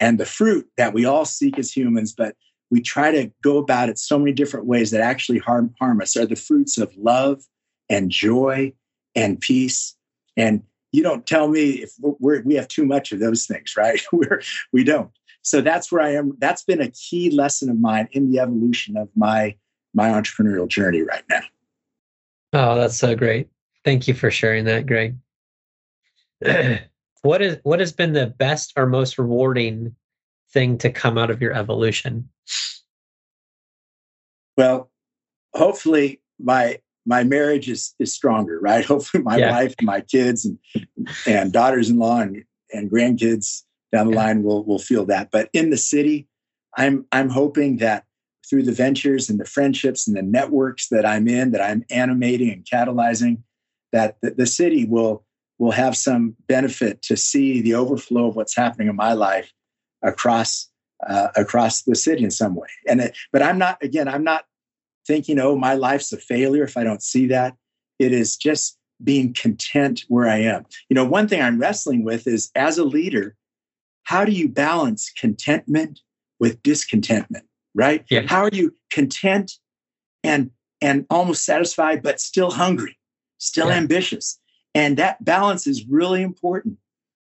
and 0.00 0.18
the 0.18 0.26
fruit 0.26 0.68
that 0.76 0.94
we 0.94 1.04
all 1.04 1.24
seek 1.24 1.58
as 1.58 1.72
humans, 1.72 2.14
but 2.16 2.34
we 2.70 2.80
try 2.80 3.10
to 3.10 3.30
go 3.42 3.58
about 3.58 3.88
it 3.88 3.98
so 3.98 4.18
many 4.18 4.32
different 4.32 4.66
ways 4.66 4.90
that 4.90 5.00
actually 5.00 5.38
harm, 5.38 5.74
harm 5.78 6.00
us 6.00 6.16
are 6.16 6.26
the 6.26 6.36
fruits 6.36 6.78
of 6.78 6.92
love 6.96 7.42
and 7.88 8.10
joy 8.10 8.72
and 9.14 9.40
peace. 9.40 9.96
And 10.36 10.62
you 10.92 11.02
don't 11.02 11.26
tell 11.26 11.48
me 11.48 11.70
if 11.82 11.92
we're, 11.98 12.42
we 12.42 12.54
have 12.54 12.68
too 12.68 12.84
much 12.84 13.12
of 13.12 13.20
those 13.20 13.46
things, 13.46 13.74
right? 13.76 14.00
we're, 14.12 14.42
we 14.72 14.84
don't. 14.84 15.10
So 15.42 15.60
that's 15.60 15.90
where 15.90 16.02
I 16.02 16.10
am. 16.14 16.36
That's 16.38 16.64
been 16.64 16.80
a 16.80 16.90
key 16.90 17.30
lesson 17.30 17.70
of 17.70 17.80
mine 17.80 18.08
in 18.12 18.30
the 18.30 18.40
evolution 18.40 18.96
of 18.96 19.08
my 19.16 19.56
my 19.94 20.10
entrepreneurial 20.10 20.68
journey 20.68 21.00
right 21.02 21.24
now. 21.30 21.40
Oh, 22.52 22.74
that's 22.76 22.96
so 22.96 23.16
great. 23.16 23.48
Thank 23.84 24.06
you 24.06 24.14
for 24.14 24.30
sharing 24.30 24.66
that, 24.66 24.86
Greg. 24.86 25.16
what 27.22 27.42
is 27.42 27.58
what 27.62 27.80
has 27.80 27.92
been 27.92 28.12
the 28.12 28.26
best 28.26 28.72
or 28.76 28.86
most 28.86 29.18
rewarding 29.18 29.94
thing 30.52 30.78
to 30.78 30.90
come 30.90 31.18
out 31.18 31.30
of 31.30 31.40
your 31.40 31.52
evolution? 31.52 32.28
Well, 34.56 34.90
hopefully 35.54 36.20
my 36.38 36.80
my 37.06 37.24
marriage 37.24 37.68
is 37.68 37.94
is 37.98 38.14
stronger, 38.14 38.60
right? 38.60 38.84
Hopefully 38.92 39.22
my 39.22 39.38
yeah. 39.38 39.50
wife 39.50 39.74
and 39.78 39.86
my 39.86 40.00
kids 40.00 40.44
and 40.44 40.58
and 41.26 41.52
daughters-in-law 41.52 42.20
and, 42.20 42.44
and 42.72 42.90
grandkids 42.90 43.62
down 43.92 44.08
the 44.08 44.12
yeah. 44.12 44.24
line 44.24 44.42
will 44.42 44.64
will 44.64 44.78
feel 44.78 45.06
that. 45.06 45.30
But 45.30 45.48
in 45.52 45.70
the 45.70 45.76
city, 45.76 46.28
I'm 46.76 47.06
I'm 47.12 47.30
hoping 47.30 47.78
that 47.78 48.04
through 48.48 48.62
the 48.62 48.72
ventures 48.72 49.28
and 49.28 49.38
the 49.38 49.44
friendships 49.44 50.06
and 50.06 50.16
the 50.16 50.22
networks 50.22 50.88
that 50.88 51.04
I'm 51.04 51.28
in, 51.28 51.50
that 51.52 51.60
I'm 51.60 51.84
animating 51.90 52.50
and 52.50 52.64
catalyzing, 52.64 53.42
that 53.92 54.16
the, 54.22 54.30
the 54.30 54.46
city 54.46 54.86
will 54.86 55.24
will 55.58 55.72
have 55.72 55.96
some 55.96 56.36
benefit 56.46 57.02
to 57.02 57.16
see 57.16 57.60
the 57.60 57.74
overflow 57.74 58.28
of 58.28 58.36
what's 58.36 58.56
happening 58.56 58.88
in 58.88 58.96
my 58.96 59.12
life 59.12 59.52
across 60.02 60.68
uh, 61.06 61.28
across 61.36 61.82
the 61.82 61.94
city 61.94 62.24
in 62.24 62.30
some 62.30 62.54
way. 62.54 62.68
And 62.88 63.00
it, 63.00 63.16
but 63.32 63.42
I'm 63.42 63.58
not 63.58 63.82
again. 63.82 64.08
I'm 64.08 64.24
not 64.24 64.44
thinking, 65.06 65.38
oh, 65.38 65.56
my 65.56 65.74
life's 65.74 66.12
a 66.12 66.16
failure 66.18 66.64
if 66.64 66.76
I 66.76 66.84
don't 66.84 67.02
see 67.02 67.26
that. 67.28 67.56
It 67.98 68.12
is 68.12 68.36
just 68.36 68.76
being 69.02 69.32
content 69.32 70.04
where 70.08 70.28
I 70.28 70.38
am. 70.38 70.66
You 70.88 70.94
know, 70.94 71.04
one 71.04 71.28
thing 71.28 71.40
I'm 71.40 71.58
wrestling 71.58 72.04
with 72.04 72.26
is 72.26 72.50
as 72.54 72.78
a 72.78 72.84
leader, 72.84 73.36
how 74.04 74.24
do 74.24 74.32
you 74.32 74.48
balance 74.48 75.12
contentment 75.18 76.00
with 76.40 76.62
discontentment? 76.62 77.44
Right? 77.74 78.04
Yeah. 78.10 78.22
How 78.26 78.42
are 78.42 78.50
you 78.52 78.74
content 78.90 79.52
and 80.24 80.50
and 80.80 81.06
almost 81.10 81.44
satisfied, 81.44 82.02
but 82.02 82.20
still 82.20 82.50
hungry, 82.50 82.98
still 83.38 83.68
yeah. 83.68 83.74
ambitious? 83.74 84.38
And 84.74 84.96
that 84.96 85.24
balance 85.24 85.66
is 85.66 85.86
really 85.86 86.22
important. 86.22 86.78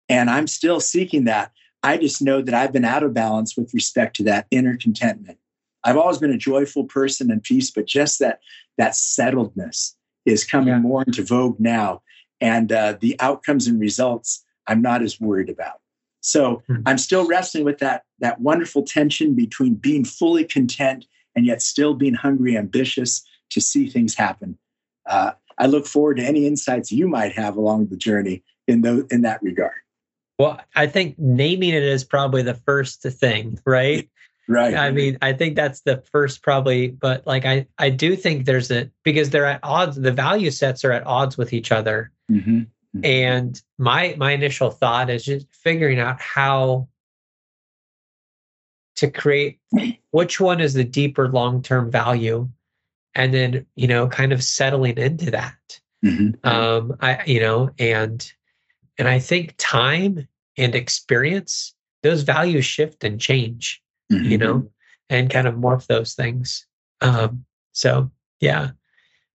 And 0.07 0.29
I'm 0.29 0.47
still 0.47 0.79
seeking 0.79 1.25
that. 1.25 1.51
I 1.81 1.97
just 1.97 2.21
know 2.21 2.41
that 2.41 2.53
I've 2.53 2.73
been 2.73 2.85
out 2.85 3.03
of 3.03 3.13
balance 3.13 3.55
with 3.55 3.73
respect 3.73 4.15
to 4.17 4.23
that 4.23 4.47
inner 4.51 4.75
contentment. 4.75 5.37
I've 5.83 5.97
always 5.97 6.17
been 6.17 6.33
a 6.33 6.37
joyful 6.37 6.83
person 6.83 7.31
and 7.31 7.41
peace, 7.41 7.71
but 7.71 7.85
just 7.85 8.19
that 8.19 8.39
that 8.77 8.91
settledness 8.93 9.93
is 10.25 10.43
coming 10.43 10.69
yeah. 10.69 10.79
more 10.79 11.03
into 11.03 11.23
vogue 11.23 11.59
now. 11.59 12.01
And 12.41 12.71
uh, 12.71 12.97
the 12.99 13.15
outcomes 13.19 13.67
and 13.67 13.79
results, 13.79 14.43
I'm 14.67 14.81
not 14.81 15.01
as 15.01 15.19
worried 15.19 15.49
about. 15.49 15.79
So 16.21 16.63
mm-hmm. 16.69 16.81
I'm 16.85 16.97
still 16.97 17.27
wrestling 17.27 17.63
with 17.63 17.79
that 17.79 18.03
that 18.19 18.41
wonderful 18.41 18.83
tension 18.83 19.35
between 19.35 19.75
being 19.75 20.03
fully 20.03 20.43
content 20.43 21.05
and 21.35 21.45
yet 21.45 21.61
still 21.61 21.93
being 21.93 22.13
hungry, 22.13 22.57
ambitious 22.57 23.23
to 23.51 23.61
see 23.61 23.87
things 23.87 24.15
happen. 24.15 24.57
Uh, 25.05 25.31
I 25.59 25.67
look 25.67 25.85
forward 25.85 26.17
to 26.17 26.23
any 26.23 26.47
insights 26.47 26.91
you 26.91 27.07
might 27.07 27.33
have 27.33 27.57
along 27.57 27.87
the 27.87 27.97
journey 27.97 28.43
in 28.67 28.81
those 28.81 29.05
in 29.11 29.21
that 29.21 29.41
regard. 29.43 29.73
Well, 30.39 30.59
I 30.73 30.87
think 30.87 31.19
naming 31.19 31.73
it 31.73 31.83
is 31.83 32.05
probably 32.05 32.41
the 32.41 32.53
first 32.53 33.03
thing, 33.03 33.59
right? 33.65 34.09
Right. 34.51 34.73
I 34.73 34.89
mean, 34.89 35.15
I 35.21 35.33
think 35.33 35.55
that's 35.55 35.81
the 35.81 36.01
first 36.11 36.41
probably, 36.41 36.87
but 36.87 37.27
like 37.27 37.45
I 37.45 37.67
I 37.77 37.91
do 37.91 38.15
think 38.15 38.45
there's 38.45 38.71
a 38.71 38.89
because 39.03 39.29
they're 39.29 39.45
at 39.45 39.59
odds, 39.61 39.95
the 39.95 40.11
value 40.11 40.49
sets 40.49 40.83
are 40.83 40.91
at 40.91 41.05
odds 41.05 41.37
with 41.37 41.53
each 41.53 41.71
other. 41.71 42.11
Mm-hmm. 42.31 42.61
Mm-hmm. 42.97 43.05
And 43.05 43.61
my 43.77 44.15
my 44.17 44.31
initial 44.31 44.71
thought 44.71 45.11
is 45.11 45.23
just 45.23 45.45
figuring 45.53 45.99
out 45.99 46.19
how 46.19 46.87
to 48.95 49.11
create 49.11 49.59
which 50.09 50.39
one 50.39 50.59
is 50.59 50.73
the 50.73 50.83
deeper 50.83 51.29
long-term 51.29 51.91
value 51.91 52.49
and 53.19 53.33
then, 53.33 53.65
you 53.75 53.87
know, 53.87 54.07
kind 54.07 54.31
of 54.33 54.43
settling 54.43 54.97
into 54.97 55.31
that. 55.31 55.79
Mm-hmm. 56.05 56.47
Um 56.47 56.95
I 57.01 57.23
you 57.25 57.39
know, 57.39 57.69
and 57.77 58.19
and 58.97 59.07
I 59.07 59.19
think 59.19 59.55
time 59.57 60.27
and 60.57 60.75
experience, 60.75 61.73
those 62.03 62.23
values 62.23 62.65
shift 62.65 63.03
and 63.03 63.19
change, 63.19 63.81
mm-hmm. 64.11 64.25
you 64.25 64.37
know, 64.37 64.69
and 65.09 65.29
kind 65.29 65.47
of 65.47 65.55
morph 65.55 65.87
those 65.87 66.13
things. 66.15 66.67
Um, 67.01 67.45
so 67.71 68.11
yeah. 68.41 68.71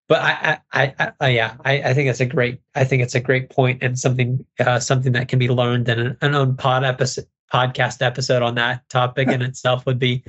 But 0.06 0.20
I, 0.20 0.58
I, 0.72 0.94
I, 0.98 1.12
I 1.20 1.28
yeah, 1.30 1.56
I, 1.64 1.82
I 1.82 1.94
think 1.94 2.10
it's 2.10 2.20
a 2.20 2.26
great, 2.26 2.60
I 2.74 2.84
think 2.84 3.02
it's 3.02 3.14
a 3.14 3.20
great 3.20 3.48
point 3.48 3.82
and 3.82 3.98
something, 3.98 4.44
uh, 4.60 4.78
something 4.78 5.12
that 5.12 5.28
can 5.28 5.38
be 5.38 5.48
learned 5.48 5.88
in 5.88 5.98
an, 5.98 6.16
an 6.20 6.34
own 6.34 6.56
pod 6.56 6.84
episode, 6.84 7.26
podcast 7.52 8.02
episode 8.02 8.42
on 8.42 8.54
that 8.56 8.86
topic 8.90 9.28
in 9.28 9.40
itself 9.40 9.86
would 9.86 9.98
be 9.98 10.22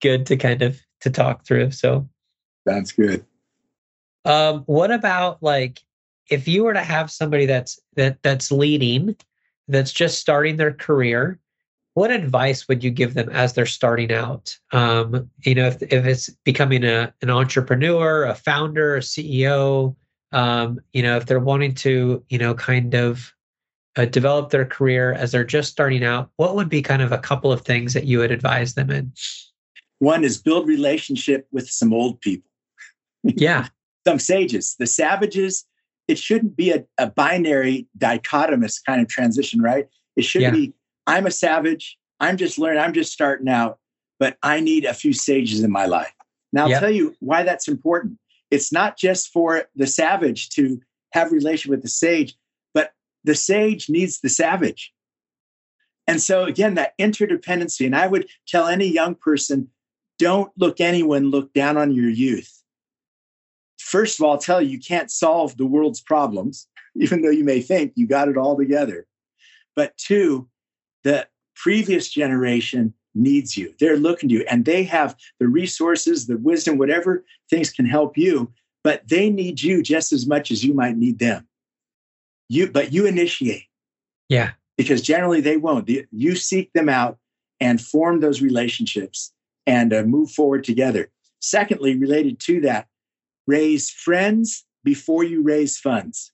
good 0.00 0.24
to 0.26 0.36
kind 0.36 0.62
of 0.62 0.80
to 1.02 1.10
talk 1.10 1.44
through. 1.44 1.72
So 1.72 2.08
that's 2.68 2.92
good. 2.92 3.24
Um, 4.24 4.62
what 4.66 4.90
about 4.90 5.42
like 5.42 5.80
if 6.30 6.46
you 6.46 6.64
were 6.64 6.74
to 6.74 6.82
have 6.82 7.10
somebody 7.10 7.46
that's 7.46 7.80
that 7.94 8.22
that's 8.22 8.52
leading 8.52 9.16
that's 9.68 9.92
just 9.92 10.18
starting 10.18 10.56
their 10.56 10.72
career 10.72 11.38
what 11.94 12.12
advice 12.12 12.68
would 12.68 12.84
you 12.84 12.92
give 12.92 13.14
them 13.14 13.28
as 13.30 13.54
they're 13.54 13.66
starting 13.66 14.12
out? 14.12 14.56
Um, 14.72 15.28
you 15.44 15.54
know 15.54 15.66
if, 15.66 15.82
if 15.82 16.06
it's 16.06 16.28
becoming 16.44 16.84
a, 16.84 17.12
an 17.22 17.30
entrepreneur 17.30 18.24
a 18.24 18.34
founder 18.34 18.96
a 18.96 19.00
ceo 19.00 19.96
um, 20.32 20.78
you 20.92 21.02
know 21.02 21.16
if 21.16 21.26
they're 21.26 21.40
wanting 21.40 21.74
to 21.74 22.22
you 22.28 22.38
know 22.38 22.54
kind 22.54 22.94
of 22.94 23.32
uh, 23.96 24.04
develop 24.04 24.50
their 24.50 24.64
career 24.64 25.12
as 25.14 25.32
they're 25.32 25.42
just 25.42 25.72
starting 25.72 26.04
out 26.04 26.30
what 26.36 26.54
would 26.54 26.68
be 26.68 26.82
kind 26.82 27.02
of 27.02 27.10
a 27.10 27.18
couple 27.18 27.50
of 27.50 27.62
things 27.62 27.94
that 27.94 28.04
you 28.04 28.18
would 28.18 28.30
advise 28.30 28.74
them 28.74 28.90
in? 28.90 29.12
One 29.98 30.22
is 30.22 30.40
build 30.40 30.68
relationship 30.68 31.48
with 31.50 31.68
some 31.68 31.92
old 31.92 32.20
people 32.20 32.47
yeah 33.22 33.68
some 34.06 34.18
sages 34.18 34.76
the 34.78 34.86
savages 34.86 35.64
it 36.08 36.18
shouldn't 36.18 36.56
be 36.56 36.70
a, 36.70 36.84
a 36.96 37.06
binary 37.06 37.86
dichotomous 37.96 38.82
kind 38.84 39.00
of 39.00 39.08
transition, 39.08 39.60
right? 39.60 39.86
It 40.16 40.24
should 40.24 40.42
yeah. 40.42 40.50
be 40.50 40.72
I'm 41.06 41.26
a 41.26 41.30
savage, 41.30 41.96
I'm 42.18 42.36
just 42.36 42.58
learning, 42.58 42.82
I'm 42.82 42.94
just 42.94 43.12
starting 43.12 43.48
out, 43.48 43.78
but 44.18 44.36
I 44.42 44.60
need 44.60 44.84
a 44.84 44.94
few 44.94 45.12
sages 45.12 45.62
in 45.62 45.70
my 45.70 45.86
life. 45.86 46.12
Now 46.52 46.64
I'll 46.64 46.70
yep. 46.70 46.80
tell 46.80 46.90
you 46.90 47.14
why 47.20 47.44
that's 47.44 47.68
important. 47.68 48.18
It's 48.50 48.72
not 48.72 48.96
just 48.96 49.28
for 49.28 49.64
the 49.76 49.86
savage 49.86 50.48
to 50.50 50.80
have 51.12 51.30
relation 51.30 51.70
with 51.70 51.82
the 51.82 51.88
sage, 51.88 52.34
but 52.72 52.92
the 53.24 53.34
sage 53.34 53.90
needs 53.90 54.20
the 54.20 54.30
savage. 54.30 54.92
And 56.06 56.22
so, 56.22 56.44
again, 56.44 56.74
that 56.74 56.96
interdependency. 56.98 57.84
And 57.84 57.94
I 57.94 58.06
would 58.06 58.26
tell 58.46 58.66
any 58.66 58.86
young 58.86 59.14
person 59.14 59.68
don't 60.18 60.50
look 60.56 60.80
anyone 60.80 61.30
look 61.30 61.52
down 61.52 61.76
on 61.76 61.92
your 61.92 62.08
youth. 62.08 62.57
First 63.88 64.20
of 64.20 64.24
all, 64.24 64.32
I'll 64.32 64.38
tell 64.38 64.60
you, 64.60 64.68
you 64.68 64.78
can't 64.78 65.10
solve 65.10 65.56
the 65.56 65.64
world's 65.64 66.02
problems, 66.02 66.68
even 66.96 67.22
though 67.22 67.30
you 67.30 67.44
may 67.44 67.60
think 67.62 67.92
you 67.94 68.06
got 68.06 68.28
it 68.28 68.36
all 68.36 68.56
together. 68.56 69.06
But 69.74 69.96
two, 69.96 70.48
the 71.04 71.26
previous 71.56 72.10
generation 72.10 72.92
needs 73.14 73.56
you. 73.56 73.74
They're 73.80 73.96
looking 73.96 74.28
to 74.28 74.34
you 74.36 74.44
and 74.50 74.66
they 74.66 74.82
have 74.84 75.16
the 75.40 75.48
resources, 75.48 76.26
the 76.26 76.36
wisdom, 76.36 76.76
whatever 76.76 77.24
things 77.48 77.70
can 77.70 77.86
help 77.86 78.18
you, 78.18 78.52
but 78.84 79.08
they 79.08 79.30
need 79.30 79.62
you 79.62 79.82
just 79.82 80.12
as 80.12 80.26
much 80.26 80.50
as 80.50 80.62
you 80.62 80.74
might 80.74 80.96
need 80.96 81.18
them. 81.18 81.48
You, 82.50 82.70
but 82.70 82.92
you 82.92 83.06
initiate. 83.06 83.64
Yeah. 84.28 84.50
Because 84.76 85.00
generally 85.00 85.40
they 85.40 85.56
won't. 85.56 85.88
You 86.12 86.36
seek 86.36 86.72
them 86.74 86.90
out 86.90 87.18
and 87.58 87.80
form 87.80 88.20
those 88.20 88.42
relationships 88.42 89.32
and 89.66 89.94
uh, 89.94 90.02
move 90.02 90.30
forward 90.30 90.62
together. 90.62 91.10
Secondly, 91.40 91.96
related 91.96 92.38
to 92.40 92.60
that, 92.60 92.86
raise 93.48 93.90
friends 93.90 94.64
before 94.84 95.24
you 95.24 95.42
raise 95.42 95.78
funds. 95.78 96.32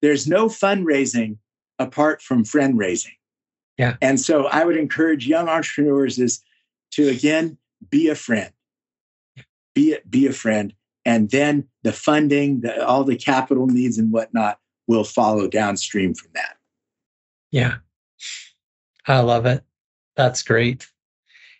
There's 0.00 0.26
no 0.26 0.46
fundraising 0.46 1.36
apart 1.78 2.22
from 2.22 2.44
friend 2.44 2.78
raising. 2.78 3.12
Yeah. 3.76 3.96
And 4.00 4.18
so 4.20 4.46
I 4.46 4.64
would 4.64 4.76
encourage 4.76 5.26
young 5.26 5.48
entrepreneurs 5.48 6.18
is 6.18 6.42
to 6.92 7.08
again 7.08 7.58
be 7.90 8.08
a 8.08 8.14
friend. 8.14 8.52
Be 9.74 9.96
be 10.08 10.26
a 10.26 10.32
friend. 10.32 10.72
And 11.04 11.30
then 11.30 11.68
the 11.82 11.92
funding, 11.92 12.60
the, 12.60 12.86
all 12.86 13.02
the 13.02 13.16
capital 13.16 13.66
needs 13.66 13.98
and 13.98 14.12
whatnot 14.12 14.60
will 14.86 15.04
follow 15.04 15.48
downstream 15.48 16.14
from 16.14 16.30
that. 16.34 16.56
Yeah. 17.50 17.76
I 19.08 19.20
love 19.20 19.46
it. 19.46 19.64
That's 20.14 20.42
great. 20.42 20.86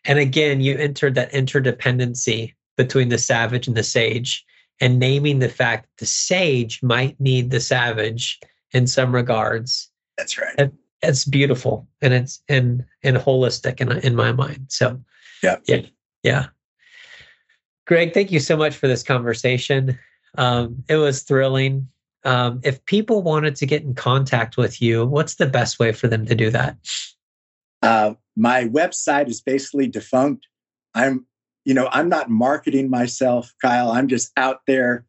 And 0.05 0.19
again, 0.19 0.61
you 0.61 0.77
entered 0.77 1.15
that 1.17 1.33
interdependency 1.33 2.55
between 2.77 3.09
the 3.09 3.19
savage 3.19 3.67
and 3.67 3.77
the 3.77 3.83
sage 3.83 4.45
and 4.83 4.99
naming 4.99 5.39
the 5.39 5.49
fact 5.49 5.89
the 5.97 6.07
sage 6.07 6.83
might 6.83 7.19
need 7.19 7.51
the 7.51 7.61
savage 7.61 8.39
in 8.73 8.87
some 8.87 9.15
regards. 9.15 9.89
That's 10.19 10.37
right 10.37 10.71
it's 11.03 11.25
beautiful 11.25 11.87
and 12.01 12.15
it's 12.15 12.43
and 12.49 12.85
and 13.03 13.17
holistic 13.17 13.81
in 13.81 13.93
in 13.99 14.15
my 14.15 14.33
mind. 14.33 14.67
So 14.69 15.01
yeah, 15.43 15.57
yeah, 15.67 15.83
yeah. 16.23 16.47
Greg, 17.87 18.15
thank 18.15 18.31
you 18.31 18.41
so 18.41 18.57
much 18.57 18.77
for 18.77 18.87
this 18.87 19.03
conversation. 19.03 19.99
Um, 20.39 20.85
it 20.89 20.97
was 20.97 21.23
thrilling. 21.23 21.89
Um, 22.25 22.61
if 22.63 22.85
people 22.85 23.23
wanted 23.23 23.57
to 23.57 23.67
get 23.67 23.83
in 23.83 23.95
contact 23.95 24.57
with 24.57 24.81
you, 24.81 25.05
what's 25.05 25.35
the 25.35 25.47
best 25.47 25.81
way 25.81 25.91
for 25.91 26.07
them 26.07 26.25
to 26.27 26.35
do 26.37 26.51
that? 26.51 26.77
Uh, 27.83 28.15
my 28.37 28.69
website 28.69 29.29
is 29.29 29.41
basically 29.41 29.89
defunct. 29.89 30.47
I'm, 30.95 31.27
you 31.65 31.75
know, 31.75 31.89
I'm 31.93 32.09
not 32.09 32.31
marketing 32.31 32.91
myself, 32.91 33.53
Kyle. 33.63 33.91
I'm 33.91 34.09
just 34.09 34.33
out 34.37 34.61
there 34.67 35.07